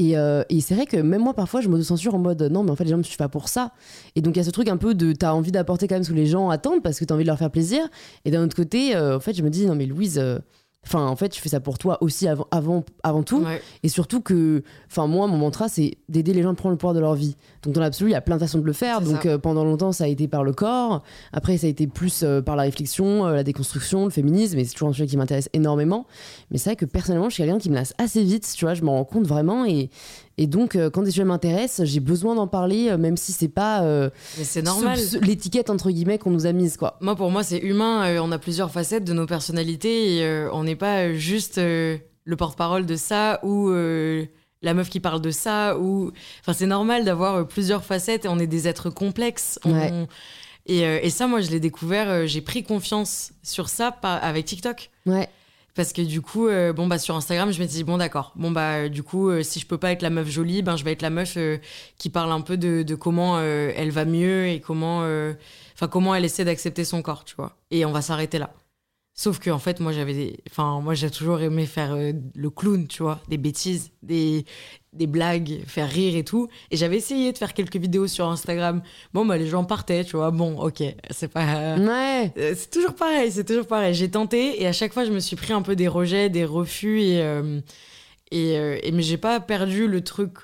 [0.01, 0.15] Et,
[0.49, 2.75] et c'est vrai que même moi, parfois, je me censure en mode non, mais en
[2.75, 3.71] fait, les gens ne me suivent pas pour ça.
[4.15, 6.03] Et donc, il y a ce truc un peu de t'as envie d'apporter quand même
[6.03, 7.87] ce que les gens attendent parce que t'as envie de leur faire plaisir.
[8.25, 10.39] Et d'un autre côté, euh, en fait, je me dis non mais Louise, euh,
[10.83, 13.45] Enfin, en fait, tu fais ça pour toi aussi avant, avant, avant tout.
[13.83, 16.95] Et surtout que, enfin, moi, mon mantra, c'est d'aider les gens à prendre le pouvoir
[16.95, 17.37] de leur vie.
[17.61, 19.01] Donc, dans l'absolu, il y a plein de façons de le faire.
[19.01, 21.03] Donc, euh, pendant longtemps, ça a été par le corps.
[21.33, 24.57] Après, ça a été plus euh, par la réflexion, euh, la déconstruction, le féminisme.
[24.57, 26.07] Et c'est toujours un sujet qui m'intéresse énormément.
[26.49, 28.51] Mais c'est vrai que personnellement, je suis quelqu'un qui me lasse assez vite.
[28.57, 29.65] Tu vois, je m'en rends compte vraiment.
[29.65, 29.91] Et,
[30.41, 34.09] et donc, quand des sujets m'intéressent, j'ai besoin d'en parler, même si c'est pas.
[34.41, 34.97] c'est normal.
[35.21, 36.97] L'étiquette, entre guillemets, qu'on nous a mise, quoi.
[36.99, 38.19] Moi, pour moi, c'est humain.
[38.21, 40.17] on a plusieurs facettes de nos personnalités.
[40.17, 44.25] Et on est pas euh, juste euh, le porte-parole de ça ou euh,
[44.61, 46.11] la meuf qui parle de ça ou
[46.41, 49.59] enfin c'est normal d'avoir plusieurs facettes et on est des êtres complexes
[50.67, 55.27] et, et, ça moi je l'ai découvert j'ai pris confiance sur ça avec TikTok ouais
[55.75, 58.33] parce que du coup bon bah sur Instagram je me dis bon d'accord.
[58.35, 60.91] Bon bah du coup si je peux pas être la meuf jolie ben je vais
[60.91, 61.37] être la meuf
[61.97, 64.99] qui parle un peu de, de comment elle va mieux et comment
[65.73, 67.55] enfin comment elle essaie d'accepter son corps tu vois.
[67.71, 68.51] Et on va s'arrêter là
[69.13, 70.39] Sauf que en fait, moi j'avais des...
[70.49, 74.45] enfin moi j'ai toujours aimé faire euh, le clown, tu vois, des bêtises, des
[74.93, 76.47] des blagues, faire rire et tout.
[76.69, 78.81] Et j'avais essayé de faire quelques vidéos sur Instagram.
[79.13, 80.31] Bon bah les gens partaient, tu vois.
[80.31, 82.31] Bon, OK, c'est pas Ouais.
[82.37, 83.93] Euh, c'est toujours pareil, c'est toujours pareil.
[83.93, 86.45] J'ai tenté et à chaque fois je me suis pris un peu des rejets, des
[86.45, 87.59] refus et euh,
[88.31, 90.37] et, et, mais j'ai pas perdu le truc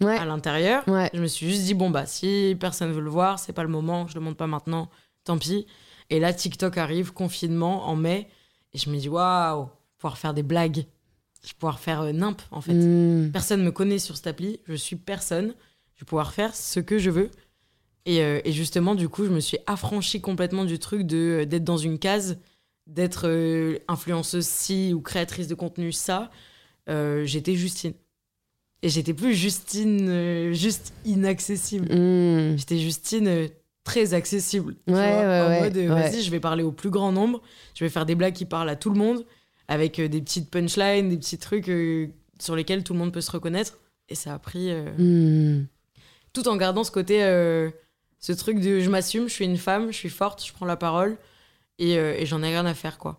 [0.00, 0.84] à l'intérieur.
[0.86, 1.10] Ouais.
[1.12, 3.68] Je me suis juste dit bon bah si personne veut le voir, c'est pas le
[3.68, 4.90] moment, je le montre pas maintenant,
[5.24, 5.66] tant pis.
[6.12, 8.28] Et là, TikTok arrive, confinement, en mai.
[8.74, 10.84] Et je me dis, waouh, pouvoir faire des blagues.
[11.42, 12.74] Je vais pouvoir faire euh, nimp, en fait.
[12.74, 13.30] Hmm.
[13.32, 14.60] Personne me connaît sur cette appli.
[14.66, 15.54] Je suis personne.
[15.94, 17.30] Je vais pouvoir faire ce que je veux.
[18.04, 21.44] Et, euh, et justement, du coup, je me suis affranchie complètement du truc de euh,
[21.46, 22.36] d'être dans une case,
[22.86, 23.26] d'être
[23.88, 26.30] influenceuse ci ou créatrice de contenu ça.
[26.88, 27.94] j'étais Justine.
[28.82, 31.86] Et j'étais plus Justine juste inaccessible.
[31.86, 32.58] Hmm.
[32.58, 33.48] J'étais Justine
[33.84, 34.76] très accessible.
[34.86, 37.42] Ouais, ouais, en mode, vas-y, je vais parler au plus grand nombre,
[37.74, 39.24] je vais faire des blagues qui parlent à tout le monde,
[39.68, 42.08] avec euh, des petites punchlines, des petits trucs euh,
[42.38, 43.78] sur lesquels tout le monde peut se reconnaître.
[44.08, 44.70] Et ça a pris.
[44.70, 45.66] Euh, hmm.
[46.32, 47.20] Tout en gardant ce côté,
[48.18, 50.78] ce truc de je m'assume, je suis une femme, je suis forte, je prends la
[50.78, 51.18] parole,
[51.78, 53.18] et, et j'en ai rien à faire, quoi.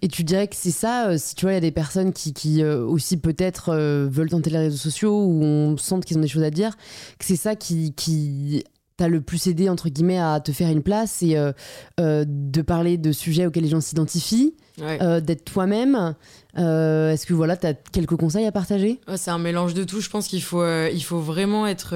[0.00, 2.32] Et tu dirais que c'est ça, si tu vois, il y a des personnes qui,
[2.32, 6.42] qui aussi peut-être veulent tenter les réseaux sociaux ou on sent qu'ils ont des choses
[6.42, 6.74] à dire,
[7.18, 8.64] que c'est ça qui, qui
[8.96, 11.52] t'as le plus aidé entre guillemets à te faire une place et euh,
[12.00, 16.14] euh, de parler de sujets auxquels les gens s'identifient, euh, d'être toi-même.
[16.56, 19.00] Est-ce que voilà, t'as quelques conseils à partager?
[19.16, 20.00] C'est un mélange de tout.
[20.00, 21.94] Je pense qu'il faut, il faut vraiment être,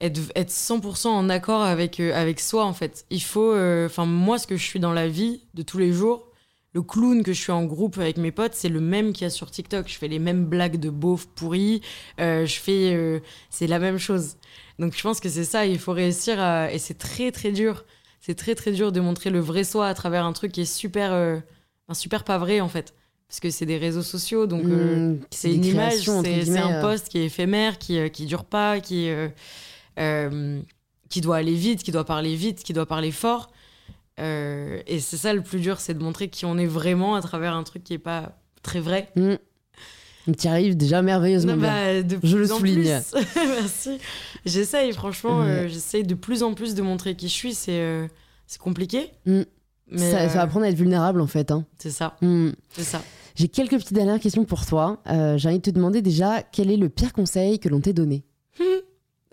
[0.00, 3.04] être, être 100% en accord avec, avec soi en fait.
[3.10, 3.54] Il faut,
[3.84, 6.30] enfin moi, ce que je suis dans la vie de tous les jours,
[6.76, 9.26] le clown que je suis en groupe avec mes potes, c'est le même qu'il y
[9.26, 9.88] a sur TikTok.
[9.88, 11.80] Je fais les mêmes blagues de beauf pourris.
[12.18, 14.36] je fais, c'est la même chose.
[14.78, 16.70] Donc je pense que c'est ça, il faut réussir à...
[16.72, 17.84] Et c'est très très dur.
[18.26, 20.64] C'est très très dur de montrer le vrai soi à travers un truc qui est
[20.64, 21.38] super, euh,
[21.88, 22.92] un super pas vrai en fait.
[23.28, 26.80] Parce que c'est des réseaux sociaux, donc euh, mmh, c'est une image, c'est un euh.
[26.80, 29.08] post qui est éphémère, qui, qui dure pas, qui,
[31.08, 33.50] qui doit aller vite, qui doit parler vite, qui doit parler fort.
[34.18, 37.54] Et c'est ça le plus dur, c'est de montrer qui on est vraiment à travers
[37.54, 39.10] un truc qui est pas très vrai.
[39.16, 39.34] Mmh.
[40.32, 42.18] Tu arrives déjà merveilleusement bah, bien.
[42.22, 42.82] je le souligne.
[43.36, 43.98] Merci.
[44.44, 47.54] J'essaye, franchement, euh, j'essaye de plus en plus de montrer qui je suis.
[47.54, 48.08] C'est euh,
[48.58, 49.10] compliqué.
[49.24, 49.42] Mm.
[49.88, 51.52] Mais ça, va apprendre à être vulnérable, en fait.
[51.52, 51.64] Hein.
[51.78, 52.16] C'est ça.
[52.22, 52.50] Mm.
[52.70, 53.02] C'est ça.
[53.36, 55.00] J'ai quelques petites dernières questions pour toi.
[55.08, 57.92] Euh, J'ai envie de te demander déjà quel est le pire conseil que l'on t'ait
[57.92, 58.24] donné?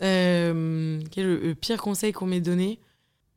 [0.02, 2.80] Euh, Quel est le pire conseil qu'on m'ait donné?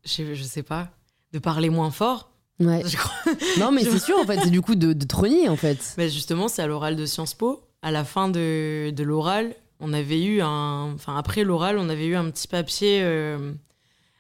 [0.04, 0.90] Je, je sais pas.
[1.34, 2.32] De parler moins fort.
[2.60, 2.84] Ouais.
[3.60, 5.94] non, mais c'est sûr, en fait, c'est du coup de, de en fait.
[5.98, 7.64] Mais justement, c'est à l'oral de Sciences Po.
[7.82, 10.94] À la fin de, de l'oral, on avait eu un.
[10.94, 13.54] Enfin, après l'oral, on avait eu un petit papier, euh,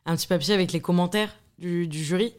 [0.05, 2.33] un petit papier avec les commentaires du, du jury.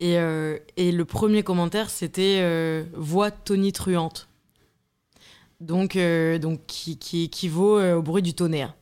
[0.00, 4.28] Et, euh, et, le premier commentaire, c'était euh, voix tonitruante.
[5.60, 5.98] Donc,
[6.40, 8.74] donc qui, qui équivaut au bruit du tonnerre.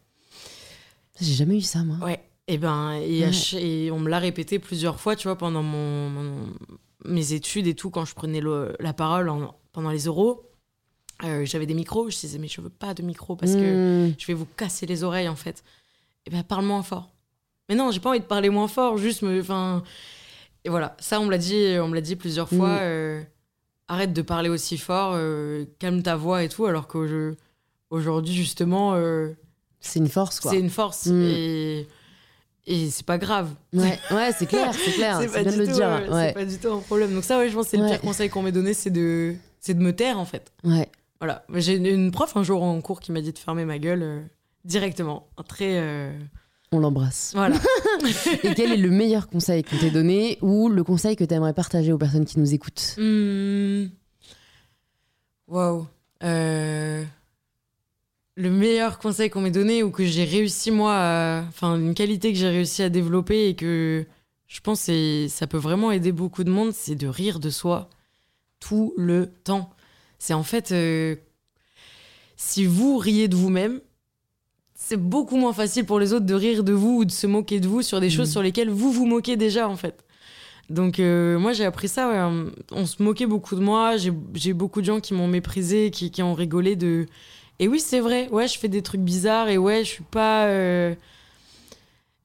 [1.21, 1.97] J'ai jamais eu ça, moi.
[2.07, 2.21] Ouais.
[2.51, 6.47] Et ben, et, on me l'a répété plusieurs fois, tu vois, pendant mon,
[7.05, 8.41] mes études et tout, quand je prenais
[8.81, 9.31] la parole
[9.73, 10.45] pendant les oraux.
[11.25, 14.15] Euh, j'avais des micros, je disais, mais je veux pas de micro parce que hmm.
[14.17, 15.63] je vais vous casser les oreilles, en fait.
[16.25, 17.11] Et ben, parle moins fort.
[17.69, 19.41] Mais non, j'ai pas envie de parler moins fort, juste me.
[19.41, 19.83] Enfin.
[20.65, 22.77] Et voilà, ça, on me l'a dit, on me l'a dit plusieurs fois.
[22.77, 22.81] Mm.
[22.81, 23.23] euh,
[23.89, 28.95] arrête de parler aussi fort, euh, calme ta voix et tout, alors qu'aujourd'hui, justement,
[29.81, 30.51] C'est une force, quoi.
[30.53, 31.07] c'est une force.
[31.07, 31.23] Mm.
[31.23, 31.89] Et,
[32.69, 33.51] et c'est pas grave.
[33.73, 35.19] Ouais, ouais c'est clair, c'est clair.
[35.21, 35.89] c'est pas, bien du de le tout, dire.
[35.89, 36.29] euh, Ouais.
[36.29, 37.13] c'est pas du tout un problème.
[37.15, 39.35] Donc, ça, ouais, je pense que c'est le pire conseil qu'on m'ait donné, c'est de,
[39.61, 40.53] c'est de me taire, en fait.
[40.65, 40.89] ouais.
[41.21, 41.45] Voilà.
[41.55, 44.03] J'ai une, une prof un jour en cours qui m'a dit de fermer ma gueule
[44.05, 44.21] euh,
[44.65, 45.27] directement.
[45.49, 45.79] Très.
[45.81, 46.17] euh,
[46.71, 47.33] On l'embrasse.
[47.35, 47.57] Voilà.
[48.45, 51.55] Et quel est le meilleur conseil qu'on t'ait donné ou le conseil que tu aimerais
[51.55, 52.95] partager aux personnes qui nous écoutent?
[52.99, 53.87] Hmm.
[55.49, 55.87] Waouh.
[56.23, 57.05] Euh,
[58.41, 62.33] Le meilleur conseil qu'on m'ait donné ou que j'ai réussi moi, à- enfin une qualité
[62.33, 64.07] que j'ai réussi à développer et que
[64.47, 67.91] je pense que ça peut vraiment aider beaucoup de monde, c'est de rire de soi
[68.61, 69.71] tout le temps.
[70.21, 71.17] C'est en fait, euh,
[72.37, 73.81] si vous riez de vous-même,
[74.75, 77.59] c'est beaucoup moins facile pour les autres de rire de vous ou de se moquer
[77.59, 78.33] de vous sur des choses Mhm.
[78.33, 80.05] sur lesquelles vous vous moquez déjà en fait.
[80.71, 84.53] Donc euh, moi j'ai appris ça, ouais, on se moquait beaucoup de moi, j'ai j'ai
[84.53, 87.07] beaucoup de gens qui m'ont méprisé, qui, qui ont rigolé de...
[87.61, 90.47] Et oui c'est vrai, ouais je fais des trucs bizarres et ouais je suis pas...
[90.47, 90.95] euh,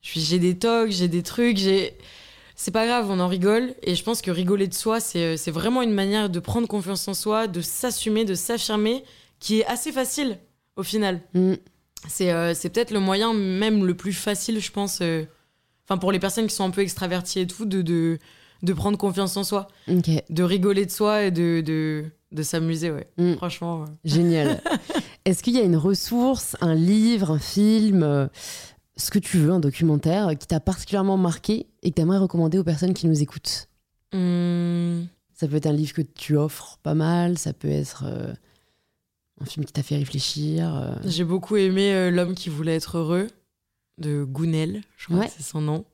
[0.01, 1.97] J'ai des tocs, j'ai des trucs, j'ai...
[2.55, 3.73] C'est pas grave, on en rigole.
[3.81, 7.07] Et je pense que rigoler de soi, c'est euh, vraiment une manière de prendre confiance
[7.07, 9.03] en soi, de s'assumer, de s'affirmer,
[9.39, 10.37] qui est assez facile
[10.75, 11.19] au final.
[11.33, 11.53] Mm.
[12.07, 15.23] C'est euh, peut-être le moyen même le plus facile, je pense, euh,
[15.87, 18.19] enfin pour les personnes qui sont un peu extraverties et tout, de, de,
[18.61, 22.91] de prendre confiance en soi, Ok, de rigoler de soi et de, de, de s'amuser,
[22.91, 23.07] ouais.
[23.17, 23.35] Mm.
[23.35, 23.85] Franchement.
[24.05, 24.61] génial.
[25.25, 28.27] Est-ce qu'il y a une ressource, un livre, un film, euh,
[28.97, 32.17] ce que tu veux, un documentaire euh, qui t'a particulièrement marqué et que tu aimerais
[32.17, 33.67] recommander aux personnes qui nous écoutent?
[34.13, 38.33] Hum, Ça peut être un livre que tu offres pas mal, ça peut être euh,
[39.41, 40.75] un film qui t'a fait réfléchir.
[40.75, 40.93] euh.
[41.05, 43.27] J'ai beaucoup aimé L'homme qui voulait être heureux
[43.97, 45.27] de Gounel, je crois Ouais.
[45.27, 45.85] que c'est son nom.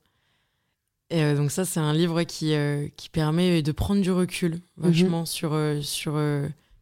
[1.12, 4.60] Et euh, donc ça, c'est un livre qui, euh, qui permet de prendre du recul
[4.78, 6.20] vachement sur, euh, sur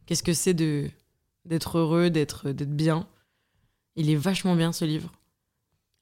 [0.06, 0.88] qu'est-ce que c'est de
[1.48, 3.06] d'être heureux, d'être bien.
[3.96, 5.12] Il est vachement bien ce livre.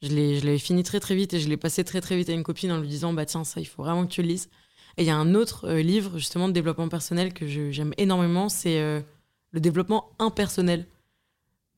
[0.02, 2.42] Je l'ai fini très très vite et je l'ai passé très très vite à une
[2.42, 4.50] copine en lui disant bah tiens ça il faut vraiment que tu le lises.
[4.98, 8.48] Et il y a un autre euh, livre justement de développement personnel que j'aime énormément,
[8.48, 9.00] c'est euh,
[9.52, 10.86] le développement impersonnel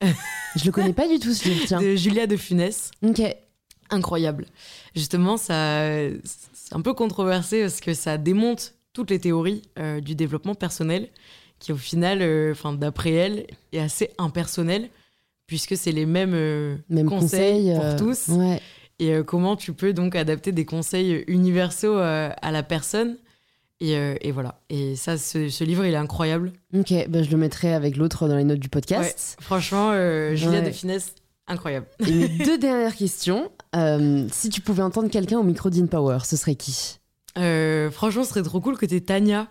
[0.55, 1.81] Je le connais pas du tout ce livre, tiens.
[1.81, 2.91] de Julia de Funès.
[3.03, 3.21] Ok.
[3.89, 4.45] incroyable.
[4.95, 5.83] Justement, ça,
[6.23, 11.09] c'est un peu controversé parce que ça démonte toutes les théories euh, du développement personnel,
[11.59, 14.89] qui au final, euh, enfin d'après elle, est assez impersonnel,
[15.45, 17.75] puisque c'est les mêmes euh, Même conseils conseil.
[17.75, 18.27] pour euh, tous.
[18.29, 18.61] Ouais.
[18.99, 23.15] Et comment tu peux donc adapter des conseils universaux à la personne.
[23.79, 24.59] Et, et voilà.
[24.69, 26.51] Et ça, ce, ce livre, il est incroyable.
[26.77, 29.37] Ok, bah, je le mettrai avec l'autre dans les notes du podcast.
[29.39, 29.93] Franchement,
[30.35, 30.65] Julia Ouais.
[30.65, 31.15] de Finesse,
[31.47, 31.85] incroyable.
[32.05, 33.49] Deux dernières questions.
[34.33, 36.99] Si tu pouvais entendre quelqu'un au micro d'InPower, ce serait qui?
[37.35, 39.47] Franchement, ce serait trop cool que t'aies Tania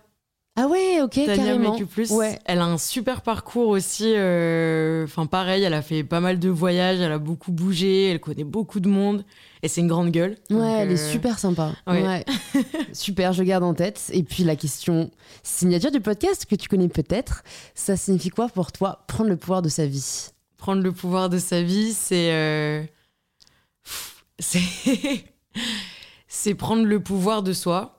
[0.61, 1.71] Ah ouais, ok, Tania carrément.
[1.71, 2.11] Make You Plus.
[2.11, 2.39] Ouais.
[2.45, 4.13] Elle a un super parcours aussi.
[4.17, 8.19] euh, Enfin, pareil, elle a fait pas mal de voyages, elle a beaucoup bougé, elle
[8.21, 9.25] connaît beaucoup de monde.
[9.63, 10.37] Et c'est une grande gueule.
[10.51, 11.73] Ouais, Donc, elle est euh, super sympa.
[11.87, 12.03] ouais.
[12.03, 12.25] Ouais.
[12.93, 14.11] super, je garde en tête.
[14.13, 15.11] Et puis la question
[15.43, 17.43] signature du podcast que tu connais peut-être,
[17.75, 20.31] ça signifie quoi pour toi prendre le pouvoir de sa vie?
[20.57, 22.33] Prendre le pouvoir de sa vie, c'est.
[22.33, 22.83] euh,
[24.39, 24.61] C'est.
[26.29, 27.98] c'est prendre le pouvoir de soi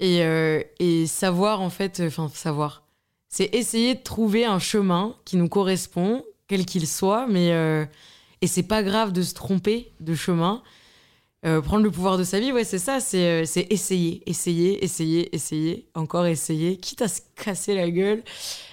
[0.00, 2.02] et, euh, et savoir, en fait.
[2.06, 2.82] Enfin, savoir.
[3.28, 7.52] C'est essayer de trouver un chemin qui nous correspond, quel qu'il soit, mais.
[7.52, 7.84] euh,
[8.42, 10.62] et c'est pas grave de se tromper de chemin.
[11.44, 15.34] Euh, prendre le pouvoir de sa vie, ouais, c'est ça, c'est euh, essayer, essayer, essayer,
[15.34, 18.22] essayer, encore essayer, quitte à se casser la gueule.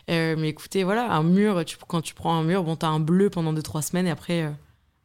[0.10, 3.30] Euh, mais écoutez, voilà, un mur, quand tu prends un mur, bon, t'as un bleu
[3.30, 4.50] pendant 2-3 semaines et après, euh,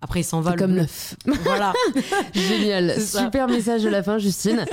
[0.01, 0.51] après il s'en va.
[0.53, 1.15] C'est le comme neuf.
[1.43, 1.73] Voilà.
[2.35, 3.25] Génial, ça.
[3.25, 4.65] super message de la fin, Justine.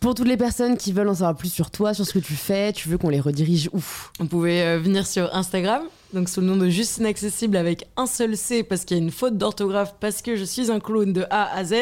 [0.00, 2.34] Pour toutes les personnes qui veulent en savoir plus sur toi, sur ce que tu
[2.34, 3.82] fais, tu veux qu'on les redirige où?
[4.20, 5.82] Vous pouvez euh, venir sur Instagram,
[6.12, 9.02] donc sous le nom de Juste Inaccessible avec un seul C parce qu'il y a
[9.02, 11.74] une faute d'orthographe parce que je suis un clone de A à Z.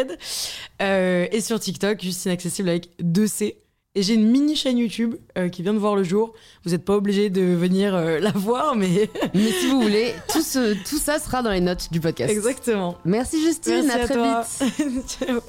[0.81, 3.59] Euh, et sur TikTok, Juste Inaccessible avec deux C.
[3.95, 6.33] Et j'ai une mini chaîne YouTube euh, qui vient de voir le jour.
[6.65, 10.41] Vous n'êtes pas obligé de venir euh, la voir, mais Mais si vous voulez, tout,
[10.41, 12.33] ce, tout ça sera dans les notes du podcast.
[12.33, 12.97] exactement.
[13.05, 14.45] Merci Justine, Merci à à très toi.
[14.79, 15.05] vite.
[15.27, 15.41] Ciao.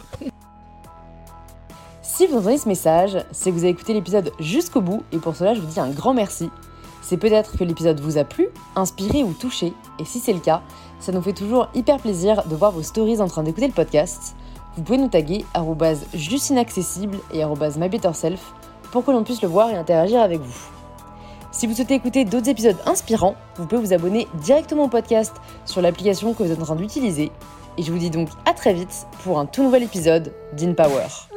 [2.02, 5.38] Si vous entendez ce message, c'est que vous avez écouté l'épisode jusqu'au bout et pour
[5.38, 6.50] cela je vous dis un grand merci.
[7.02, 10.62] C'est peut-être que l'épisode vous a plu, inspiré ou touché, et si c'est le cas,
[11.00, 14.36] ça nous fait toujours hyper plaisir de voir vos stories en train d'écouter le podcast.
[14.76, 15.46] Vous pouvez nous taguer
[16.14, 17.44] justinaccessible et
[17.78, 18.54] mybetterself
[18.92, 20.70] pour que l'on puisse le voir et interagir avec vous.
[21.52, 25.34] Si vous souhaitez écouter d'autres épisodes inspirants, vous pouvez vous abonner directement au podcast
[25.66, 27.32] sur l'application que vous êtes en train d'utiliser
[27.78, 31.33] et je vous dis donc à très vite pour un tout nouvel épisode d'InPower.